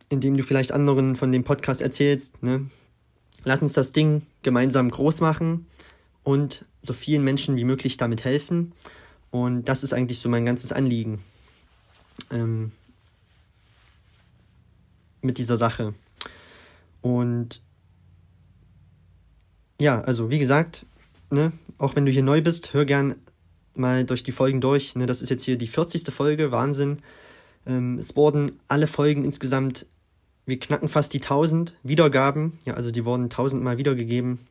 indem 0.09 0.37
du 0.37 0.43
vielleicht 0.43 0.73
anderen 0.73 1.17
von 1.17 1.33
dem 1.33 1.45
Podcast 1.45 1.81
erzählst. 1.81 2.43
Ne? 2.43 2.67
Lass 3.45 3.63
uns 3.63 3.75
das 3.75 3.93
Ding 3.93 4.23
gemeinsam 4.43 4.91
groß 4.91 5.21
machen 5.21 5.67
und 6.23 6.65
so 6.83 6.93
vielen 6.93 7.25
Menschen 7.25 7.57
wie 7.57 7.65
möglich 7.65 7.97
damit 7.97 8.25
helfen. 8.25 8.73
Und 9.31 9.65
das 9.65 9.83
ist 9.83 9.93
eigentlich 9.93 10.19
so 10.19 10.29
mein 10.29 10.47
ganzes 10.47 10.73
Anliegen 10.73 11.21
ähm, 12.31 12.73
mit 15.21 15.39
dieser 15.39 15.57
Sache. 15.57 15.95
Und 17.03 17.61
ja, 19.81 20.01
also 20.01 20.31
wie 20.31 20.39
gesagt, 20.39 20.87
ne, 21.31 21.53
auch 21.79 21.97
wenn 21.97 22.07
du 22.07 22.13
hier 22.13 22.23
neu 22.23 22.41
bist, 22.41 22.73
hör 22.75 22.85
gern 22.85 23.17
mal 23.75 24.05
durch 24.05 24.23
die 24.23 24.33
Folgen 24.33 24.61
durch. 24.61 24.95
Ne, 24.95 25.07
das 25.07 25.21
ist 25.21 25.31
jetzt 25.31 25.45
hier 25.45 25.59
die 25.59 25.67
40. 25.67 26.09
Folge, 26.13 26.51
Wahnsinn. 26.53 26.99
Ähm, 27.67 27.99
es 27.99 28.15
wurden 28.17 28.53
alle 28.69 28.87
Folgen 28.87 29.25
insgesamt, 29.25 29.87
wir 30.47 30.59
knacken 30.59 30.89
fast 30.89 31.13
die 31.13 31.21
1000 31.21 31.75
Wiedergaben. 31.83 32.59
Ja, 32.65 32.75
also 32.75 32.91
die 32.91 33.05
wurden 33.05 33.25
1000 33.25 33.63
Mal 33.63 33.79
wiedergegeben. 33.79 34.47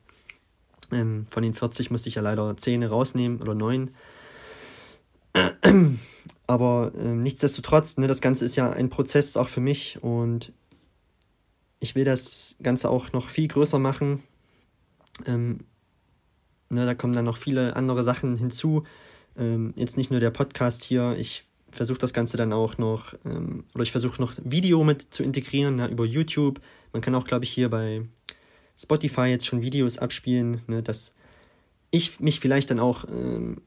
Ähm, 0.92 1.26
von 1.30 1.42
den 1.42 1.54
40 1.54 1.90
musste 1.90 2.08
ich 2.08 2.16
ja 2.16 2.22
leider 2.22 2.56
10 2.56 2.82
rausnehmen 2.82 3.40
oder 3.40 3.54
9. 3.54 3.94
Aber 6.46 6.92
ähm, 6.98 7.22
nichtsdestotrotz, 7.22 7.96
ne, 7.96 8.06
das 8.06 8.20
Ganze 8.20 8.44
ist 8.44 8.56
ja 8.56 8.70
ein 8.70 8.90
Prozess 8.90 9.36
auch 9.36 9.48
für 9.48 9.60
mich 9.60 10.02
und 10.02 10.52
ich 11.80 11.94
will 11.94 12.04
das 12.04 12.56
Ganze 12.62 12.90
auch 12.90 13.12
noch 13.12 13.28
viel 13.28 13.48
größer 13.48 13.78
machen. 13.78 14.22
Ähm, 15.26 15.60
ne, 16.68 16.84
da 16.86 16.94
kommen 16.94 17.14
dann 17.14 17.24
noch 17.24 17.38
viele 17.38 17.76
andere 17.76 18.04
Sachen 18.04 18.36
hinzu. 18.36 18.84
Ähm, 19.38 19.72
jetzt 19.76 19.96
nicht 19.96 20.10
nur 20.10 20.20
der 20.20 20.30
Podcast 20.30 20.82
hier. 20.82 21.16
Ich 21.18 21.44
versuche 21.74 21.98
das 21.98 22.12
Ganze 22.12 22.36
dann 22.36 22.52
auch 22.52 22.78
noch, 22.78 23.14
ähm, 23.24 23.64
oder 23.74 23.82
ich 23.82 23.92
versuche 23.92 24.20
noch 24.20 24.34
Video 24.42 24.84
mit 24.84 25.14
zu 25.14 25.22
integrieren 25.22 25.76
ne, 25.76 25.88
über 25.88 26.04
YouTube. 26.04 26.60
Man 26.92 27.02
kann 27.02 27.14
auch, 27.14 27.26
glaube 27.26 27.44
ich, 27.44 27.50
hier 27.50 27.68
bei 27.68 28.02
Spotify 28.76 29.26
jetzt 29.26 29.46
schon 29.46 29.62
Videos 29.62 29.98
abspielen, 29.98 30.62
ne, 30.66 30.82
dass 30.82 31.12
ich 31.90 32.20
mich 32.20 32.40
vielleicht 32.40 32.70
dann 32.70 32.80
auch 32.80 33.04
ähm, 33.08 33.62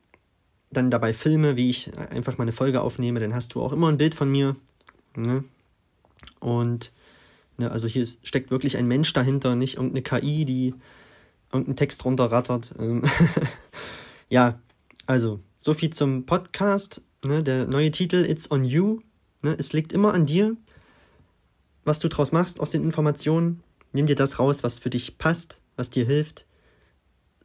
dann 0.71 0.91
dabei 0.91 1.13
filme, 1.13 1.55
wie 1.55 1.69
ich 1.69 1.97
einfach 1.97 2.37
mal 2.37 2.43
eine 2.43 2.51
Folge 2.51 2.81
aufnehme, 2.81 3.19
dann 3.19 3.33
hast 3.33 3.55
du 3.55 3.61
auch 3.61 3.71
immer 3.71 3.87
ein 3.87 3.97
Bild 3.97 4.15
von 4.15 4.29
mir. 4.29 4.55
Ne? 5.15 5.43
Und 6.39 6.91
ne, 7.57 7.71
also 7.71 7.87
hier 7.87 8.03
ist, 8.03 8.25
steckt 8.27 8.51
wirklich 8.51 8.77
ein 8.77 8.87
Mensch 8.87 9.13
dahinter, 9.13 9.55
nicht 9.55 9.75
irgendeine 9.75 10.01
KI, 10.01 10.45
die 10.45 10.73
irgendeinen 11.51 11.77
Text 11.77 12.03
runterrattert. 12.03 12.73
Ähm, 12.79 13.03
ja, 14.29 14.59
also, 15.05 15.39
so 15.57 15.73
viel 15.73 15.91
zum 15.91 16.25
Podcast. 16.25 17.01
Ne, 17.27 17.43
der 17.43 17.67
neue 17.67 17.91
Titel 17.91 18.25
It's 18.25 18.49
on 18.49 18.63
You. 18.63 19.01
Ne, 19.41 19.53
es 19.59 19.73
liegt 19.73 19.91
immer 19.91 20.13
an 20.13 20.25
dir, 20.25 20.55
was 21.83 21.99
du 21.99 22.07
draus 22.07 22.31
machst 22.31 22.61
aus 22.61 22.71
den 22.71 22.83
Informationen. 22.83 23.61
Nimm 23.91 24.05
dir 24.05 24.15
das 24.15 24.39
raus, 24.39 24.63
was 24.63 24.79
für 24.79 24.89
dich 24.89 25.17
passt, 25.17 25.61
was 25.75 25.89
dir 25.89 26.05
hilft. 26.05 26.45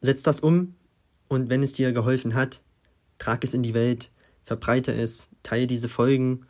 Setz 0.01 0.23
das 0.23 0.39
um 0.39 0.77
und 1.27 1.51
wenn 1.51 1.65
es 1.65 1.73
dir 1.73 1.93
geholfen 1.93 2.35
hat, 2.35 2.63
trag 3.19 3.43
es 3.43 3.55
in 3.55 3.65
die 3.65 3.75
Welt, 3.75 4.11
verbreite 4.45 4.93
es, 4.93 5.29
teile 5.43 5.67
diese 5.67 5.89
Folgen, 5.89 6.43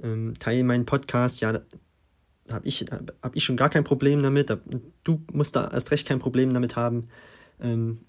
ähm, 0.00 0.34
teile 0.38 0.62
meinen 0.62 0.86
Podcast. 0.86 1.40
Ja, 1.40 1.60
habe 2.48 2.68
ich, 2.68 2.84
hab 3.22 3.34
ich 3.34 3.42
schon 3.42 3.56
gar 3.56 3.70
kein 3.70 3.84
Problem 3.84 4.22
damit. 4.22 4.56
Du 5.02 5.22
musst 5.32 5.56
da 5.56 5.68
erst 5.72 5.90
recht 5.90 6.06
kein 6.06 6.20
Problem 6.20 6.54
damit 6.54 6.76
haben. 6.76 7.08
Ähm, 7.60 8.02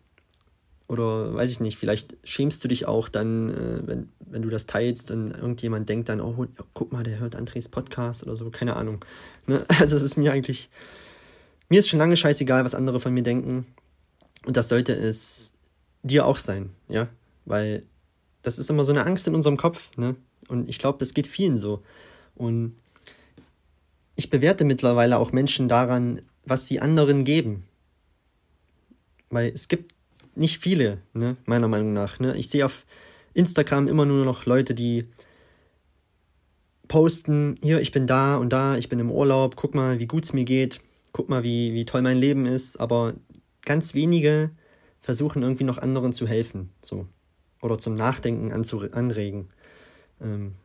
oder 0.92 1.34
weiß 1.34 1.50
ich 1.50 1.62
nicht, 1.62 1.78
vielleicht 1.78 2.18
schämst 2.26 2.62
du 2.66 2.68
dich 2.68 2.86
auch 2.86 3.08
dann, 3.08 3.50
äh, 3.50 3.88
wenn, 3.88 4.10
wenn 4.20 4.42
du 4.42 4.50
das 4.50 4.66
teilst 4.66 5.10
und 5.10 5.32
irgendjemand 5.32 5.88
denkt 5.88 6.10
dann, 6.10 6.20
oh, 6.20 6.48
guck 6.74 6.92
mal, 6.92 7.04
der 7.04 7.20
hört 7.20 7.38
Andres 7.38 7.70
Podcast 7.70 8.24
oder 8.24 8.36
so, 8.36 8.50
keine 8.50 8.76
Ahnung. 8.76 9.06
Ne? 9.48 9.64
Also 9.80 9.96
es 9.96 10.04
ist 10.04 10.18
mir 10.18 10.34
eigentlich, 10.34 10.70
mir 11.70 11.80
ist 11.80 11.88
schon 11.88 12.00
lange 12.00 12.18
scheißegal, 12.18 12.66
was 12.66 12.76
andere 12.76 13.00
von 13.00 13.14
mir 13.14 13.24
denken. 13.24 13.68
Und 14.46 14.58
das 14.58 14.68
sollte 14.68 14.92
es 14.92 15.54
dir 16.04 16.26
auch 16.26 16.38
sein, 16.38 16.72
ja. 16.90 17.08
Weil 17.46 17.86
das 18.42 18.60
ist 18.60 18.70
immer 18.70 18.84
so 18.84 18.92
eine 18.92 19.06
Angst 19.06 19.26
in 19.30 19.36
unserem 19.36 19.56
Kopf, 19.56 19.96
ne? 19.96 20.18
Und 20.50 20.68
ich 20.68 20.78
glaube, 20.78 21.00
das 21.00 21.14
geht 21.14 21.28
vielen 21.28 21.58
so. 21.58 21.82
Und 22.36 22.76
ich 24.18 24.30
bewerte 24.30 24.66
mittlerweile 24.66 25.20
auch 25.20 25.32
Menschen 25.32 25.70
daran, 25.70 26.22
was 26.44 26.68
sie 26.68 26.82
anderen 26.82 27.24
geben. 27.24 27.64
Weil 29.30 29.54
es 29.54 29.70
gibt 29.70 29.94
nicht 30.36 30.60
viele, 30.60 31.00
ne, 31.14 31.38
meiner 31.46 31.68
Meinung 31.68 31.94
nach. 31.94 32.20
Ne? 32.20 32.36
Ich 32.38 32.50
sehe 32.50 32.66
auf 32.66 32.86
Instagram 33.34 33.88
immer 33.88 34.06
nur 34.06 34.26
noch 34.26 34.46
Leute, 34.46 34.74
die 34.74 35.06
posten, 36.88 37.58
hier, 37.62 37.80
ich 37.80 37.92
bin 37.92 38.08
da 38.08 38.36
und 38.36 38.50
da, 38.50 38.78
ich 38.78 38.90
bin 38.90 39.00
im 39.00 39.12
Urlaub, 39.12 39.56
guck 39.56 39.76
mal, 39.76 40.00
wie 40.00 40.08
gut 40.08 40.26
es 40.26 40.34
mir 40.34 40.44
geht, 40.44 40.82
guck 41.14 41.30
mal, 41.30 41.44
wie, 41.44 41.74
wie 41.74 41.86
toll 41.86 42.02
mein 42.02 42.18
Leben 42.18 42.46
ist, 42.46 42.80
aber 42.80 43.14
ganz 43.64 43.94
wenige 43.94 44.52
versuchen 45.02 45.42
irgendwie 45.42 45.64
noch 45.64 45.78
anderen 45.78 46.14
zu 46.14 46.28
helfen, 46.28 46.70
so. 46.82 47.08
Oder 47.62 47.78
zum 47.78 47.94
Nachdenken 47.94 48.52
anregen. 48.52 49.50
Ähm, 50.20 50.56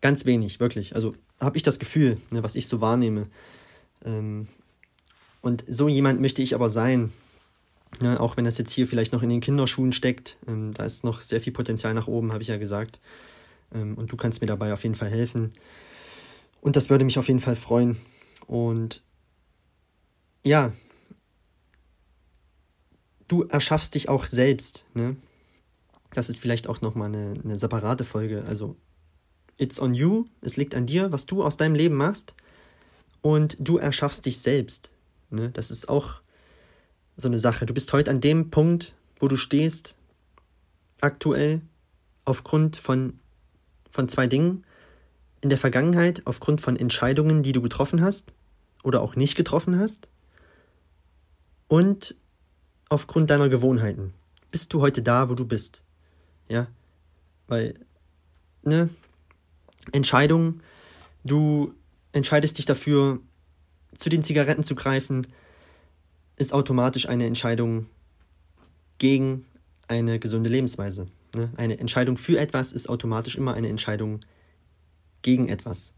ganz 0.00 0.24
wenig, 0.24 0.58
wirklich. 0.60 0.94
Also 0.94 1.14
habe 1.40 1.56
ich 1.56 1.62
das 1.62 1.78
Gefühl, 1.78 2.18
ne, 2.30 2.42
was 2.42 2.54
ich 2.54 2.66
so 2.66 2.80
wahrnehme. 2.80 3.28
Ähm, 4.04 4.48
und 5.40 5.64
so 5.68 5.88
jemand 5.88 6.20
möchte 6.20 6.42
ich 6.42 6.54
aber 6.54 6.68
sein. 6.68 7.12
Ne, 8.00 8.20
auch 8.20 8.36
wenn 8.36 8.44
das 8.44 8.58
jetzt 8.58 8.70
hier 8.70 8.86
vielleicht 8.86 9.12
noch 9.12 9.22
in 9.22 9.30
den 9.30 9.40
Kinderschuhen 9.40 9.92
steckt, 9.92 10.36
ähm, 10.46 10.72
da 10.74 10.84
ist 10.84 11.04
noch 11.04 11.20
sehr 11.20 11.40
viel 11.40 11.52
Potenzial 11.52 11.94
nach 11.94 12.06
oben, 12.06 12.32
habe 12.32 12.42
ich 12.42 12.48
ja 12.48 12.58
gesagt. 12.58 13.00
Ähm, 13.74 13.94
und 13.94 14.12
du 14.12 14.16
kannst 14.16 14.40
mir 14.40 14.46
dabei 14.46 14.72
auf 14.72 14.82
jeden 14.82 14.94
Fall 14.94 15.10
helfen. 15.10 15.52
Und 16.60 16.76
das 16.76 16.90
würde 16.90 17.04
mich 17.04 17.18
auf 17.18 17.28
jeden 17.28 17.40
Fall 17.40 17.56
freuen. 17.56 17.96
Und 18.46 19.02
ja, 20.44 20.72
du 23.26 23.44
erschaffst 23.44 23.94
dich 23.94 24.08
auch 24.08 24.26
selbst. 24.26 24.86
Ne? 24.94 25.16
Das 26.12 26.28
ist 26.28 26.40
vielleicht 26.40 26.68
auch 26.68 26.80
nochmal 26.80 27.08
eine, 27.08 27.34
eine 27.42 27.58
separate 27.58 28.04
Folge. 28.04 28.44
Also, 28.46 28.76
it's 29.56 29.80
on 29.80 29.94
you, 29.94 30.26
es 30.40 30.56
liegt 30.56 30.74
an 30.74 30.86
dir, 30.86 31.10
was 31.10 31.26
du 31.26 31.42
aus 31.42 31.56
deinem 31.56 31.74
Leben 31.74 31.96
machst. 31.96 32.34
Und 33.22 33.56
du 33.58 33.78
erschaffst 33.78 34.24
dich 34.26 34.38
selbst. 34.38 34.92
Ne? 35.30 35.50
Das 35.50 35.70
ist 35.70 35.88
auch 35.88 36.20
so 37.18 37.28
eine 37.28 37.38
Sache. 37.38 37.66
Du 37.66 37.74
bist 37.74 37.92
heute 37.92 38.10
an 38.10 38.20
dem 38.20 38.48
Punkt, 38.48 38.94
wo 39.18 39.28
du 39.28 39.36
stehst, 39.36 39.96
aktuell, 41.00 41.60
aufgrund 42.24 42.76
von, 42.76 43.18
von 43.90 44.08
zwei 44.08 44.26
Dingen. 44.26 44.64
In 45.40 45.50
der 45.50 45.58
Vergangenheit, 45.58 46.22
aufgrund 46.24 46.60
von 46.60 46.76
Entscheidungen, 46.76 47.42
die 47.42 47.52
du 47.52 47.60
getroffen 47.60 48.00
hast 48.00 48.32
oder 48.82 49.02
auch 49.02 49.16
nicht 49.16 49.36
getroffen 49.36 49.78
hast. 49.78 50.08
Und 51.66 52.14
aufgrund 52.88 53.30
deiner 53.30 53.48
Gewohnheiten. 53.48 54.14
Bist 54.50 54.72
du 54.72 54.80
heute 54.80 55.02
da, 55.02 55.28
wo 55.28 55.34
du 55.34 55.44
bist. 55.44 55.82
Ja, 56.48 56.68
weil, 57.46 57.74
ne, 58.62 58.88
Entscheidung, 59.92 60.60
du 61.24 61.74
entscheidest 62.12 62.58
dich 62.58 62.64
dafür, 62.64 63.20
zu 63.98 64.08
den 64.08 64.22
Zigaretten 64.22 64.64
zu 64.64 64.74
greifen, 64.74 65.26
ist 66.38 66.52
automatisch 66.52 67.08
eine 67.08 67.26
Entscheidung 67.26 67.86
gegen 68.98 69.44
eine 69.88 70.18
gesunde 70.18 70.50
Lebensweise. 70.50 71.06
Ne? 71.34 71.50
Eine 71.56 71.78
Entscheidung 71.78 72.16
für 72.16 72.38
etwas 72.38 72.72
ist 72.72 72.88
automatisch 72.88 73.36
immer 73.36 73.54
eine 73.54 73.68
Entscheidung 73.68 74.20
gegen 75.22 75.48
etwas. 75.48 75.92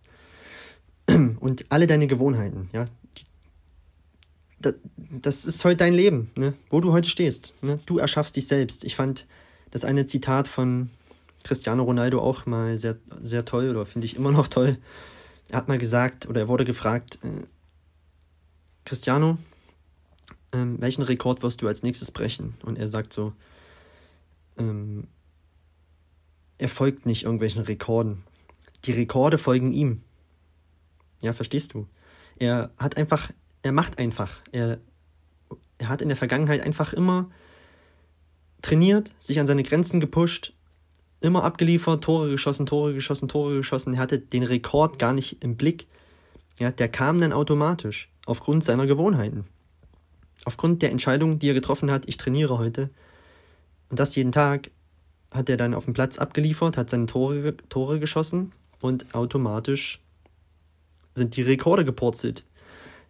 Und 1.40 1.66
alle 1.68 1.86
deine 1.86 2.06
Gewohnheiten, 2.06 2.68
ja, 2.72 2.86
die, 3.18 4.74
das 5.20 5.44
ist 5.44 5.64
heute 5.64 5.78
dein 5.78 5.94
Leben, 5.94 6.30
ne? 6.36 6.54
wo 6.68 6.80
du 6.80 6.92
heute 6.92 7.08
stehst. 7.08 7.54
Ne? 7.62 7.78
Du 7.86 7.98
erschaffst 7.98 8.36
dich 8.36 8.46
selbst. 8.46 8.84
Ich 8.84 8.96
fand 8.96 9.26
das 9.70 9.84
eine 9.84 10.06
Zitat 10.06 10.48
von 10.48 10.90
Cristiano 11.42 11.82
Ronaldo 11.82 12.20
auch 12.20 12.46
mal 12.46 12.76
sehr, 12.76 12.96
sehr 13.22 13.44
toll 13.44 13.70
oder 13.70 13.86
finde 13.86 14.06
ich 14.06 14.16
immer 14.16 14.32
noch 14.32 14.48
toll. 14.48 14.78
Er 15.48 15.56
hat 15.56 15.68
mal 15.68 15.78
gesagt 15.78 16.28
oder 16.28 16.42
er 16.42 16.48
wurde 16.48 16.64
gefragt, 16.64 17.18
äh, 17.22 17.46
Cristiano, 18.84 19.38
ähm, 20.52 20.80
welchen 20.80 21.02
Rekord 21.02 21.42
wirst 21.42 21.62
du 21.62 21.68
als 21.68 21.82
nächstes 21.82 22.10
brechen? 22.10 22.54
Und 22.62 22.78
er 22.78 22.88
sagt 22.88 23.12
so, 23.12 23.32
ähm, 24.58 25.06
er 26.58 26.68
folgt 26.68 27.06
nicht 27.06 27.24
irgendwelchen 27.24 27.62
Rekorden. 27.62 28.22
Die 28.84 28.92
Rekorde 28.92 29.38
folgen 29.38 29.72
ihm. 29.72 30.02
Ja, 31.22 31.32
verstehst 31.32 31.74
du? 31.74 31.86
Er 32.38 32.70
hat 32.78 32.96
einfach, 32.96 33.30
er 33.62 33.72
macht 33.72 33.98
einfach. 33.98 34.40
Er, 34.52 34.78
er 35.78 35.88
hat 35.88 36.02
in 36.02 36.08
der 36.08 36.16
Vergangenheit 36.16 36.62
einfach 36.62 36.92
immer 36.92 37.30
trainiert, 38.62 39.12
sich 39.18 39.40
an 39.40 39.46
seine 39.46 39.62
Grenzen 39.62 40.00
gepusht, 40.00 40.52
immer 41.20 41.44
abgeliefert, 41.44 42.04
Tore 42.04 42.30
geschossen, 42.30 42.66
Tore 42.66 42.94
geschossen, 42.94 43.28
Tore 43.28 43.56
geschossen. 43.56 43.94
Er 43.94 44.00
hatte 44.00 44.18
den 44.18 44.42
Rekord 44.42 44.98
gar 44.98 45.12
nicht 45.12 45.42
im 45.42 45.56
Blick. 45.56 45.86
Ja, 46.58 46.70
der 46.70 46.88
kam 46.88 47.20
dann 47.20 47.32
automatisch 47.32 48.10
aufgrund 48.26 48.64
seiner 48.64 48.86
Gewohnheiten. 48.86 49.44
Aufgrund 50.44 50.82
der 50.82 50.90
Entscheidung, 50.90 51.38
die 51.38 51.48
er 51.48 51.54
getroffen 51.54 51.90
hat, 51.90 52.08
ich 52.08 52.16
trainiere 52.16 52.58
heute. 52.58 52.88
Und 53.90 53.98
das 54.00 54.14
jeden 54.14 54.32
Tag 54.32 54.70
hat 55.30 55.48
er 55.48 55.56
dann 55.56 55.74
auf 55.74 55.84
dem 55.84 55.94
Platz 55.94 56.18
abgeliefert, 56.18 56.76
hat 56.76 56.90
seine 56.90 57.06
Tore, 57.06 57.56
Tore 57.68 58.00
geschossen 58.00 58.52
und 58.80 59.14
automatisch 59.14 60.00
sind 61.14 61.36
die 61.36 61.42
Rekorde 61.42 61.84
gepurzelt. 61.84 62.44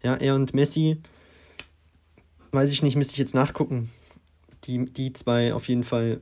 Ja, 0.03 0.17
er 0.17 0.35
und 0.35 0.55
Messi, 0.55 0.99
weiß 2.53 2.73
ich 2.73 2.83
nicht, 2.83 2.97
müsste 2.97 3.13
ich 3.13 3.19
jetzt 3.19 3.35
nachgucken. 3.35 3.91
Die, 4.65 4.87
die 4.87 5.13
zwei 5.13 5.55
auf 5.55 5.69
jeden 5.69 5.85
Fall, 5.85 6.21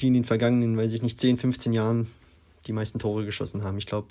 die 0.00 0.08
in 0.08 0.14
den 0.14 0.24
vergangenen, 0.24 0.76
weiß 0.76 0.92
ich 0.92 1.02
nicht, 1.02 1.20
10, 1.20 1.38
15 1.38 1.72
Jahren 1.72 2.10
die 2.66 2.72
meisten 2.72 2.98
Tore 2.98 3.24
geschossen 3.24 3.64
haben. 3.64 3.78
Ich 3.78 3.86
glaube, 3.86 4.08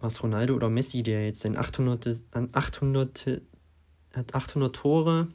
war 0.00 0.08
es 0.08 0.22
Ronaldo 0.22 0.54
oder 0.54 0.68
Messi, 0.68 1.02
der 1.02 1.26
jetzt 1.26 1.40
sein 1.40 1.56
800, 1.56 2.24
800, 2.52 3.40
hat 4.14 4.34
800 4.34 4.74
Tore 4.74 5.28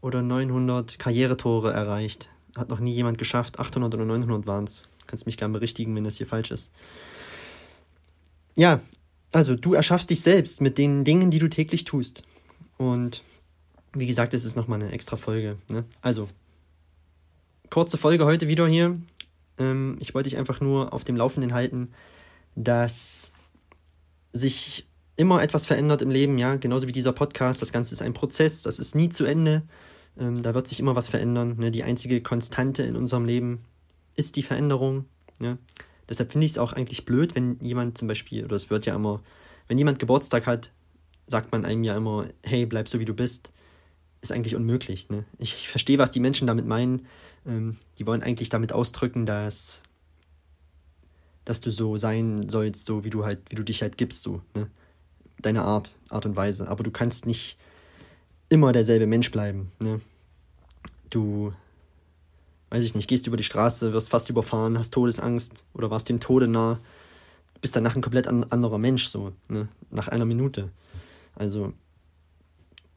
oder 0.00 0.22
900 0.22 0.98
Karrieretore 0.98 1.72
erreicht. 1.72 2.28
Hat 2.56 2.68
noch 2.68 2.80
nie 2.80 2.92
jemand 2.92 3.18
geschafft. 3.18 3.58
800 3.58 3.94
oder 3.94 4.04
900 4.04 4.46
waren 4.46 4.64
es. 4.64 4.86
Kannst 5.06 5.26
mich 5.26 5.36
gerne 5.36 5.52
berichtigen, 5.52 5.94
wenn 5.96 6.04
das 6.04 6.16
hier 6.16 6.26
falsch 6.26 6.50
ist. 6.50 6.72
Ja, 8.54 8.80
also 9.32 9.56
du 9.56 9.74
erschaffst 9.74 10.10
dich 10.10 10.20
selbst 10.20 10.60
mit 10.60 10.78
den 10.78 11.04
Dingen, 11.04 11.30
die 11.30 11.38
du 11.38 11.48
täglich 11.48 11.84
tust. 11.84 12.22
Und 12.76 13.22
wie 13.92 14.06
gesagt, 14.06 14.34
es 14.34 14.44
ist 14.44 14.56
nochmal 14.56 14.80
eine 14.80 14.92
extra 14.92 15.16
Folge. 15.16 15.56
Ne? 15.70 15.84
Also, 16.02 16.28
kurze 17.70 17.98
Folge 17.98 18.24
heute 18.24 18.48
wieder 18.48 18.66
hier. 18.66 18.98
Ähm, 19.58 19.96
ich 20.00 20.14
wollte 20.14 20.30
dich 20.30 20.38
einfach 20.38 20.60
nur 20.60 20.92
auf 20.92 21.04
dem 21.04 21.16
Laufenden 21.16 21.52
halten, 21.52 21.92
dass 22.54 23.32
sich 24.32 24.86
immer 25.16 25.42
etwas 25.42 25.66
verändert 25.66 26.02
im 26.02 26.10
Leben, 26.10 26.38
ja, 26.38 26.56
genauso 26.56 26.88
wie 26.88 26.92
dieser 26.92 27.12
Podcast. 27.12 27.62
Das 27.62 27.72
Ganze 27.72 27.94
ist 27.94 28.02
ein 28.02 28.14
Prozess, 28.14 28.62
das 28.62 28.78
ist 28.78 28.94
nie 28.94 29.08
zu 29.08 29.24
Ende. 29.24 29.62
Ähm, 30.18 30.42
da 30.42 30.54
wird 30.54 30.68
sich 30.68 30.80
immer 30.80 30.96
was 30.96 31.08
verändern. 31.08 31.56
Ne? 31.58 31.70
Die 31.70 31.82
einzige 31.82 32.20
Konstante 32.20 32.82
in 32.82 32.96
unserem 32.96 33.24
Leben 33.24 33.60
ist 34.14 34.36
die 34.36 34.42
Veränderung. 34.42 35.06
Ja? 35.40 35.58
Deshalb 36.08 36.32
finde 36.32 36.46
ich 36.46 36.52
es 36.52 36.58
auch 36.58 36.72
eigentlich 36.72 37.04
blöd, 37.04 37.34
wenn 37.34 37.58
jemand 37.60 37.98
zum 37.98 38.08
Beispiel, 38.08 38.44
oder 38.44 38.56
es 38.56 38.70
wird 38.70 38.86
ja 38.86 38.94
immer, 38.94 39.22
wenn 39.68 39.78
jemand 39.78 39.98
Geburtstag 39.98 40.46
hat, 40.46 40.70
sagt 41.26 41.52
man 41.52 41.64
einem 41.64 41.84
ja 41.84 41.96
immer, 41.96 42.26
hey, 42.42 42.66
bleib 42.66 42.88
so 42.88 43.00
wie 43.00 43.04
du 43.04 43.14
bist. 43.14 43.50
Ist 44.20 44.32
eigentlich 44.32 44.56
unmöglich. 44.56 45.08
Ne? 45.10 45.24
Ich, 45.38 45.54
ich 45.54 45.68
verstehe, 45.68 45.98
was 45.98 46.10
die 46.10 46.20
Menschen 46.20 46.46
damit 46.46 46.66
meinen. 46.66 47.06
Ähm, 47.46 47.76
die 47.98 48.06
wollen 48.06 48.22
eigentlich 48.22 48.48
damit 48.48 48.72
ausdrücken, 48.72 49.26
dass, 49.26 49.80
dass 51.44 51.60
du 51.60 51.70
so 51.70 51.96
sein 51.96 52.48
sollst, 52.48 52.86
so 52.86 53.04
wie 53.04 53.10
du 53.10 53.24
halt, 53.24 53.40
wie 53.50 53.56
du 53.56 53.62
dich 53.62 53.82
halt 53.82 53.98
gibst, 53.98 54.22
so, 54.22 54.42
ne? 54.54 54.68
Deine 55.40 55.62
Art, 55.62 55.94
Art 56.08 56.26
und 56.26 56.36
Weise. 56.36 56.68
Aber 56.68 56.82
du 56.82 56.90
kannst 56.90 57.26
nicht 57.26 57.56
immer 58.48 58.72
derselbe 58.72 59.06
Mensch 59.06 59.30
bleiben. 59.30 59.72
Ne? 59.80 60.00
Du, 61.10 61.52
weiß 62.70 62.84
ich 62.84 62.94
nicht, 62.94 63.08
gehst 63.08 63.26
über 63.26 63.36
die 63.36 63.44
Straße, 63.44 63.92
wirst 63.92 64.10
fast 64.10 64.30
überfahren, 64.30 64.78
hast 64.78 64.94
Todesangst 64.94 65.64
oder 65.74 65.90
warst 65.90 66.08
dem 66.08 66.20
Tode 66.20 66.48
nah, 66.48 66.78
bist 67.60 67.76
danach 67.76 67.96
ein 67.96 68.02
komplett 68.02 68.26
anderer 68.28 68.78
Mensch, 68.78 69.08
so, 69.08 69.32
ne? 69.48 69.68
nach 69.90 70.08
einer 70.08 70.24
Minute. 70.24 70.70
Also, 71.34 71.72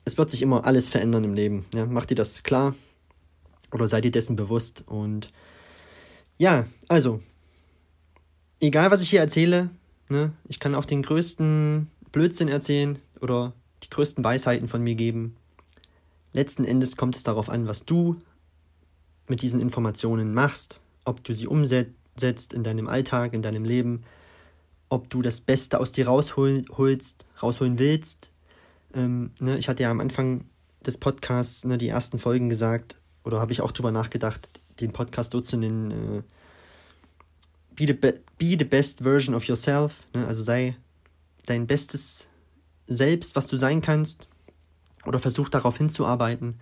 es 0.05 0.17
wird 0.17 0.31
sich 0.31 0.41
immer 0.41 0.65
alles 0.65 0.89
verändern 0.89 1.23
im 1.23 1.33
Leben. 1.33 1.65
Ja? 1.73 1.85
Mach 1.85 2.05
dir 2.05 2.15
das 2.15 2.43
klar 2.43 2.75
oder 3.71 3.87
sei 3.87 4.01
dir 4.01 4.11
dessen 4.11 4.35
bewusst. 4.35 4.83
Und 4.87 5.31
ja, 6.37 6.65
also, 6.87 7.21
egal 8.59 8.91
was 8.91 9.01
ich 9.01 9.09
hier 9.09 9.21
erzähle, 9.21 9.69
ne? 10.09 10.33
ich 10.47 10.59
kann 10.59 10.75
auch 10.75 10.85
den 10.85 11.01
größten 11.01 11.89
Blödsinn 12.11 12.47
erzählen 12.47 12.99
oder 13.21 13.53
die 13.83 13.89
größten 13.89 14.23
Weisheiten 14.23 14.67
von 14.67 14.83
mir 14.83 14.95
geben. 14.95 15.35
Letzten 16.33 16.65
Endes 16.65 16.97
kommt 16.97 17.15
es 17.15 17.23
darauf 17.23 17.49
an, 17.49 17.67
was 17.67 17.85
du 17.85 18.17
mit 19.27 19.41
diesen 19.41 19.59
Informationen 19.59 20.33
machst, 20.33 20.81
ob 21.05 21.23
du 21.23 21.33
sie 21.33 21.47
umsetzt 21.47 22.53
in 22.53 22.63
deinem 22.63 22.87
Alltag, 22.87 23.33
in 23.33 23.41
deinem 23.41 23.65
Leben, 23.65 24.03
ob 24.89 25.09
du 25.09 25.21
das 25.21 25.41
Beste 25.41 25.79
aus 25.79 25.91
dir 25.91 26.07
rausholst, 26.07 27.25
rausholen 27.41 27.79
willst. 27.79 28.29
Ähm, 28.93 29.31
ne, 29.39 29.57
ich 29.57 29.67
hatte 29.67 29.83
ja 29.83 29.91
am 29.91 29.99
Anfang 29.99 30.45
des 30.85 30.97
Podcasts 30.97 31.65
ne, 31.65 31.77
die 31.77 31.89
ersten 31.89 32.19
Folgen 32.19 32.49
gesagt, 32.49 32.97
oder 33.23 33.39
habe 33.39 33.51
ich 33.51 33.61
auch 33.61 33.71
drüber 33.71 33.91
nachgedacht, 33.91 34.47
den 34.79 34.93
Podcast 34.93 35.31
so 35.33 35.41
zu 35.41 35.57
nennen, 35.57 35.91
äh, 35.91 36.23
be, 37.75 37.87
the 37.87 37.93
be, 37.93 38.21
be 38.37 38.55
the 38.57 38.65
best 38.65 38.99
version 38.99 39.35
of 39.35 39.43
yourself, 39.45 40.03
ne, 40.13 40.25
also 40.25 40.43
sei 40.43 40.77
dein 41.47 41.67
bestes 41.67 42.27
Selbst, 42.87 43.35
was 43.35 43.47
du 43.47 43.57
sein 43.57 43.81
kannst, 43.81 44.27
oder 45.05 45.19
versuch 45.19 45.49
darauf 45.49 45.77
hinzuarbeiten. 45.77 46.59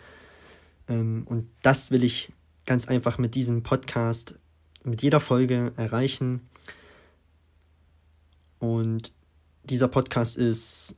Ähm, 0.87 1.23
und 1.27 1.49
das 1.61 1.91
will 1.91 2.03
ich 2.03 2.31
ganz 2.65 2.87
einfach 2.87 3.17
mit 3.17 3.35
diesem 3.35 3.63
Podcast, 3.63 4.35
mit 4.83 5.01
jeder 5.01 5.19
Folge 5.19 5.73
erreichen. 5.75 6.41
Und 8.59 9.11
dieser 9.63 9.87
Podcast 9.87 10.37
ist 10.37 10.95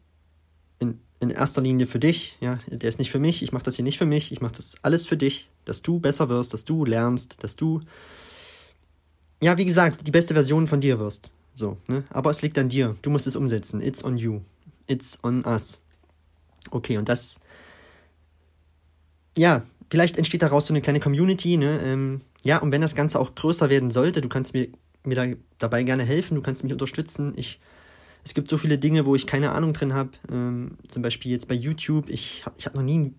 in, 0.80 1.00
in 1.20 1.30
erster 1.30 1.62
Linie 1.62 1.88
für 1.88 2.00
dich, 2.00 2.38
ja, 2.40 2.60
der 2.68 2.90
ist 2.90 3.00
nicht 3.00 3.12
für 3.12 3.20
mich, 3.20 3.42
ich 3.42 3.52
mache 3.52 3.64
das 3.64 3.76
hier 3.76 3.86
nicht 3.86 3.98
für 3.98 4.06
mich, 4.06 4.32
ich 4.32 4.42
mache 4.42 4.56
das 4.56 4.76
alles 4.82 5.08
für 5.08 5.18
dich, 5.18 5.50
dass 5.66 5.82
du 5.82 6.00
besser 6.00 6.30
wirst, 6.30 6.54
dass 6.54 6.66
du 6.66 6.86
lernst, 6.86 7.44
dass 7.44 7.56
du, 7.56 7.82
ja, 9.42 9.58
wie 9.58 9.66
gesagt, 9.66 10.06
die 10.06 10.12
beste 10.12 10.34
Version 10.34 10.68
von 10.68 10.82
dir 10.82 11.00
wirst. 11.00 11.32
So, 11.58 11.76
ne? 11.88 12.04
Aber 12.12 12.30
es 12.30 12.44
liegt 12.44 12.60
an 12.60 12.70
dir, 12.70 12.96
du 13.02 13.10
musst 13.10 13.26
es 13.26 13.36
umsetzen. 13.36 13.82
It's 13.82 14.04
on 14.04 14.16
you. 14.16 14.42
It's 14.86 15.18
on 15.24 15.44
us. 15.44 15.82
Okay, 16.70 17.00
und 17.00 17.10
das, 17.10 17.40
ja, 19.36 19.64
vielleicht 19.90 20.20
entsteht 20.20 20.44
daraus 20.44 20.68
so 20.68 20.74
eine 20.74 20.82
kleine 20.82 21.00
Community, 21.00 21.58
ne? 21.58 21.80
Ähm, 21.84 22.22
ja, 22.44 22.60
und 22.60 22.72
wenn 22.72 22.82
das 22.82 22.94
Ganze 22.94 23.20
auch 23.20 23.34
größer 23.34 23.72
werden 23.72 23.90
sollte, 23.90 24.22
du 24.22 24.30
kannst 24.30 24.54
mir, 24.54 24.68
mir 25.04 25.16
da, 25.16 25.26
dabei 25.58 25.82
gerne 25.82 26.04
helfen, 26.04 26.36
du 26.36 26.44
kannst 26.44 26.64
mich 26.64 26.74
unterstützen. 26.74 27.34
Ich, 27.36 27.60
es 28.24 28.36
gibt 28.36 28.52
so 28.52 28.60
viele 28.60 28.78
Dinge, 28.78 29.08
wo 29.08 29.16
ich 29.16 29.26
keine 29.26 29.52
Ahnung 29.52 29.74
drin 29.74 29.96
habe. 29.96 30.12
Ähm, 30.32 30.78
zum 30.88 31.02
Beispiel 31.02 31.32
jetzt 31.32 31.48
bei 31.48 31.56
YouTube. 31.56 32.08
Ich, 32.08 32.46
ich 32.56 32.68
habe 32.68 32.78
noch 32.78 32.84
nie 32.84 33.00
ein 33.00 33.16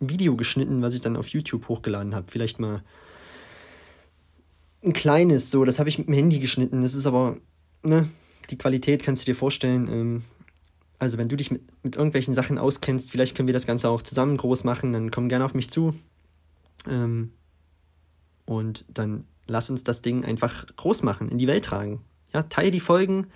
Video 0.00 0.34
geschnitten, 0.34 0.82
was 0.82 0.94
ich 0.94 1.02
dann 1.02 1.16
auf 1.16 1.28
YouTube 1.28 1.68
hochgeladen 1.68 2.16
habe. 2.16 2.26
Vielleicht 2.32 2.58
mal 2.58 2.82
ein 4.82 4.92
kleines, 4.92 5.52
so, 5.52 5.64
das 5.64 5.78
habe 5.78 5.88
ich 5.88 5.98
mit 5.98 6.08
dem 6.08 6.14
Handy 6.14 6.40
geschnitten. 6.40 6.82
Das 6.82 6.96
ist 6.96 7.06
aber, 7.06 7.36
ne, 7.82 8.08
die 8.50 8.58
Qualität 8.58 9.02
kannst 9.02 9.22
du 9.22 9.32
dir 9.32 9.36
vorstellen. 9.36 9.88
Ähm, 9.88 10.24
also 10.98 11.16
wenn 11.16 11.28
du 11.28 11.36
dich 11.36 11.50
mit, 11.50 11.62
mit 11.82 11.96
irgendwelchen 11.96 12.34
Sachen 12.34 12.58
auskennst, 12.58 13.10
vielleicht 13.10 13.36
können 13.36 13.48
wir 13.48 13.54
das 13.54 13.66
Ganze 13.66 13.88
auch 13.88 14.02
zusammen 14.02 14.36
groß 14.36 14.64
machen, 14.64 14.92
dann 14.92 15.10
komm 15.10 15.28
gerne 15.28 15.44
auf 15.44 15.54
mich 15.54 15.70
zu. 15.70 15.94
Ähm, 16.86 17.32
und 18.44 18.84
dann 18.88 19.24
lass 19.46 19.70
uns 19.70 19.84
das 19.84 20.02
Ding 20.02 20.24
einfach 20.24 20.66
groß 20.76 21.02
machen, 21.02 21.28
in 21.30 21.38
die 21.38 21.46
Welt 21.46 21.64
tragen. 21.64 22.02
Ja, 22.34 22.42
teile 22.44 22.70
die 22.70 22.80
Folgen, 22.80 23.26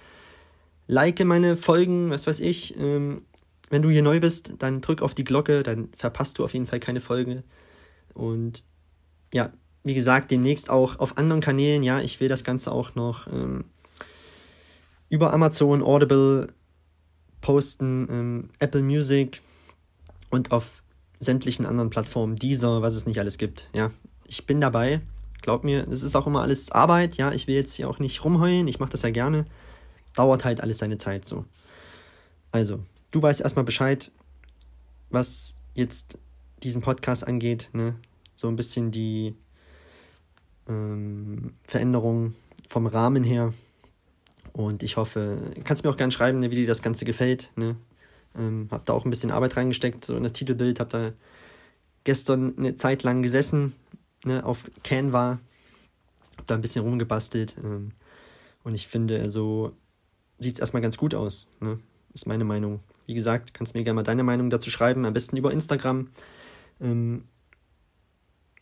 like 0.87 1.25
meine 1.25 1.57
Folgen, 1.57 2.11
was 2.11 2.27
weiß 2.27 2.41
ich. 2.41 2.79
Ähm, 2.79 3.23
wenn 3.71 3.83
du 3.83 3.91
hier 3.91 4.03
neu 4.03 4.21
bist, 4.21 4.55
dann 4.59 4.81
drück 4.81 5.03
auf 5.03 5.15
die 5.15 5.25
Glocke, 5.25 5.63
dann 5.63 5.89
verpasst 5.97 6.39
du 6.39 6.45
auf 6.45 6.53
jeden 6.53 6.67
Fall 6.67 6.81
keine 6.81 7.01
Folge. 7.01 7.43
Und 8.13 8.63
ja, 9.33 9.53
wie 9.83 9.95
gesagt, 9.95 10.31
demnächst 10.31 10.71
auch 10.71 10.99
auf 10.99 11.19
anderen 11.19 11.41
Kanälen. 11.41 11.83
Ja, 11.83 12.01
ich 12.01 12.21
will 12.21 12.29
das 12.29 12.45
Ganze 12.45 12.71
auch 12.73 12.95
noch 12.95 13.27
ähm, 13.27 13.65
über 15.09 15.33
Amazon, 15.33 15.83
Audible, 15.83 16.49
posten, 17.41 18.09
ähm, 18.11 18.51
Apple 18.59 18.83
Music 18.83 19.41
und 20.31 20.53
auf 20.53 20.83
sämtlichen 21.21 21.67
anderen 21.67 21.91
Plattformen, 21.91 22.37
dieser, 22.37 22.83
was 22.83 22.95
es 22.95 23.07
nicht 23.07 23.19
alles 23.19 23.39
gibt. 23.39 23.69
Ja, 23.75 23.91
ich 24.27 24.47
bin 24.47 24.61
dabei. 24.61 25.01
Glaub 25.43 25.63
mir, 25.63 25.87
es 25.89 26.03
ist 26.03 26.17
auch 26.17 26.27
immer 26.27 26.43
alles 26.43 26.73
Arbeit. 26.73 27.17
Ja, 27.17 27.33
ich 27.33 27.47
will 27.47 27.55
jetzt 27.55 27.75
hier 27.75 27.89
auch 27.89 27.99
nicht 27.99 28.25
rumheulen. 28.25 28.67
Ich 28.67 28.79
mache 28.79 28.91
das 28.91 29.03
ja 29.03 29.11
gerne. 29.11 29.45
Dauert 30.15 30.45
halt 30.45 30.63
alles 30.63 30.79
seine 30.79 30.97
Zeit 30.97 31.27
so. 31.27 31.45
Also, 32.51 32.81
du 33.11 33.21
weißt 33.21 33.41
erstmal 33.41 33.65
Bescheid, 33.65 34.11
was 35.11 35.61
jetzt 35.75 36.19
diesen 36.63 36.81
Podcast 36.81 37.27
angeht. 37.27 37.69
Ne? 37.73 37.95
So 38.35 38.49
ein 38.49 38.57
bisschen 38.57 38.91
die 38.91 39.35
ähm, 40.69 41.55
Veränderung 41.65 42.35
vom 42.69 42.87
Rahmen 42.87 43.23
her. 43.23 43.53
Und 44.55 44.85
ich 44.85 44.97
hoffe, 44.97 45.39
kannst 45.65 45.83
mir 45.83 45.91
auch 45.91 45.97
gerne 45.97 46.13
schreiben, 46.13 46.39
ne, 46.39 46.51
wie 46.53 46.55
dir 46.55 46.67
das 46.69 46.81
Ganze 46.81 47.05
gefällt. 47.05 47.51
Ne? 47.57 47.75
Ähm, 48.39 48.69
hab 48.71 48.87
da 48.87 48.93
auch 48.93 49.05
ein 49.05 49.11
bisschen 49.11 49.33
Arbeit 49.33 49.57
reingesteckt, 49.57 50.05
so 50.05 50.17
in 50.17 50.23
das 50.23 50.33
Titelbild. 50.33 50.79
Hab 50.79 50.91
da 50.91 51.11
gestern 52.05 52.57
eine 52.57 52.77
Zeit 52.77 53.03
lang 53.03 53.23
gesessen 53.23 53.75
ne, 54.25 54.45
auf 54.45 54.65
Canva. 54.85 55.41
Hab 56.39 56.47
da 56.47 56.55
ein 56.55 56.63
bisschen 56.63 56.85
rumgebastelt. 56.85 57.57
Ähm, 57.65 57.91
und 58.63 58.77
ich 58.77 58.87
finde, 58.87 59.29
so 59.29 59.73
sieht 60.39 60.55
es 60.55 60.61
erstmal 60.61 60.83
ganz 60.83 60.97
gut 60.97 61.17
aus. 61.17 61.49
Ne? 61.59 61.81
Ist 62.15 62.29
meine 62.29 62.45
Meinung. 62.45 62.79
Wie 63.07 63.15
gesagt, 63.15 63.55
kannst 63.55 63.75
mir 63.75 63.83
gerne 63.83 63.97
mal 63.97 64.03
deine 64.05 64.23
Meinung 64.23 64.51
dazu 64.51 64.71
schreiben, 64.71 65.05
am 65.05 65.13
besten 65.15 65.37
über 65.37 65.53
Instagram. 65.53 66.11
Ähm, 66.81 67.25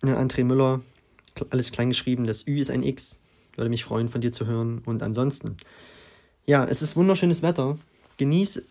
ne, 0.02 0.18
André 0.18 0.42
Müller, 0.42 0.80
alles 1.50 1.70
klein 1.70 1.90
geschrieben, 1.90 2.26
das 2.26 2.46
Ü 2.46 2.60
ist 2.60 2.70
ein 2.70 2.82
X. 2.82 3.18
Würde 3.56 3.70
mich 3.70 3.84
freuen, 3.84 4.08
von 4.08 4.20
dir 4.20 4.32
zu 4.32 4.46
hören. 4.46 4.82
Und 4.84 5.02
ansonsten, 5.02 5.56
ja, 6.46 6.64
es 6.64 6.82
ist 6.82 6.96
wunderschönes 6.96 7.42
Wetter. 7.42 7.78
Genieß 8.16 8.62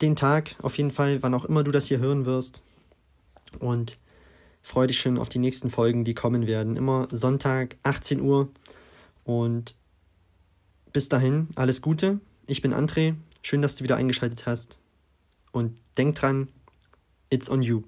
den 0.00 0.16
Tag 0.16 0.56
auf 0.62 0.76
jeden 0.76 0.90
Fall, 0.90 1.22
wann 1.22 1.34
auch 1.34 1.44
immer 1.44 1.64
du 1.64 1.70
das 1.70 1.86
hier 1.86 1.98
hören 1.98 2.26
wirst. 2.26 2.62
Und 3.58 3.96
freue 4.62 4.88
dich 4.88 4.98
schon 4.98 5.18
auf 5.18 5.28
die 5.28 5.38
nächsten 5.38 5.70
Folgen, 5.70 6.04
die 6.04 6.14
kommen 6.14 6.46
werden. 6.46 6.76
Immer 6.76 7.08
Sonntag, 7.10 7.76
18 7.82 8.20
Uhr. 8.20 8.48
Und 9.24 9.74
bis 10.92 11.08
dahin, 11.08 11.48
alles 11.54 11.82
Gute. 11.82 12.20
Ich 12.46 12.62
bin 12.62 12.74
André. 12.74 13.14
Schön, 13.42 13.62
dass 13.62 13.76
du 13.76 13.84
wieder 13.84 13.96
eingeschaltet 13.96 14.46
hast. 14.46 14.78
Und 15.52 15.78
denk 15.96 16.16
dran, 16.16 16.48
it's 17.30 17.48
on 17.48 17.62
you. 17.62 17.82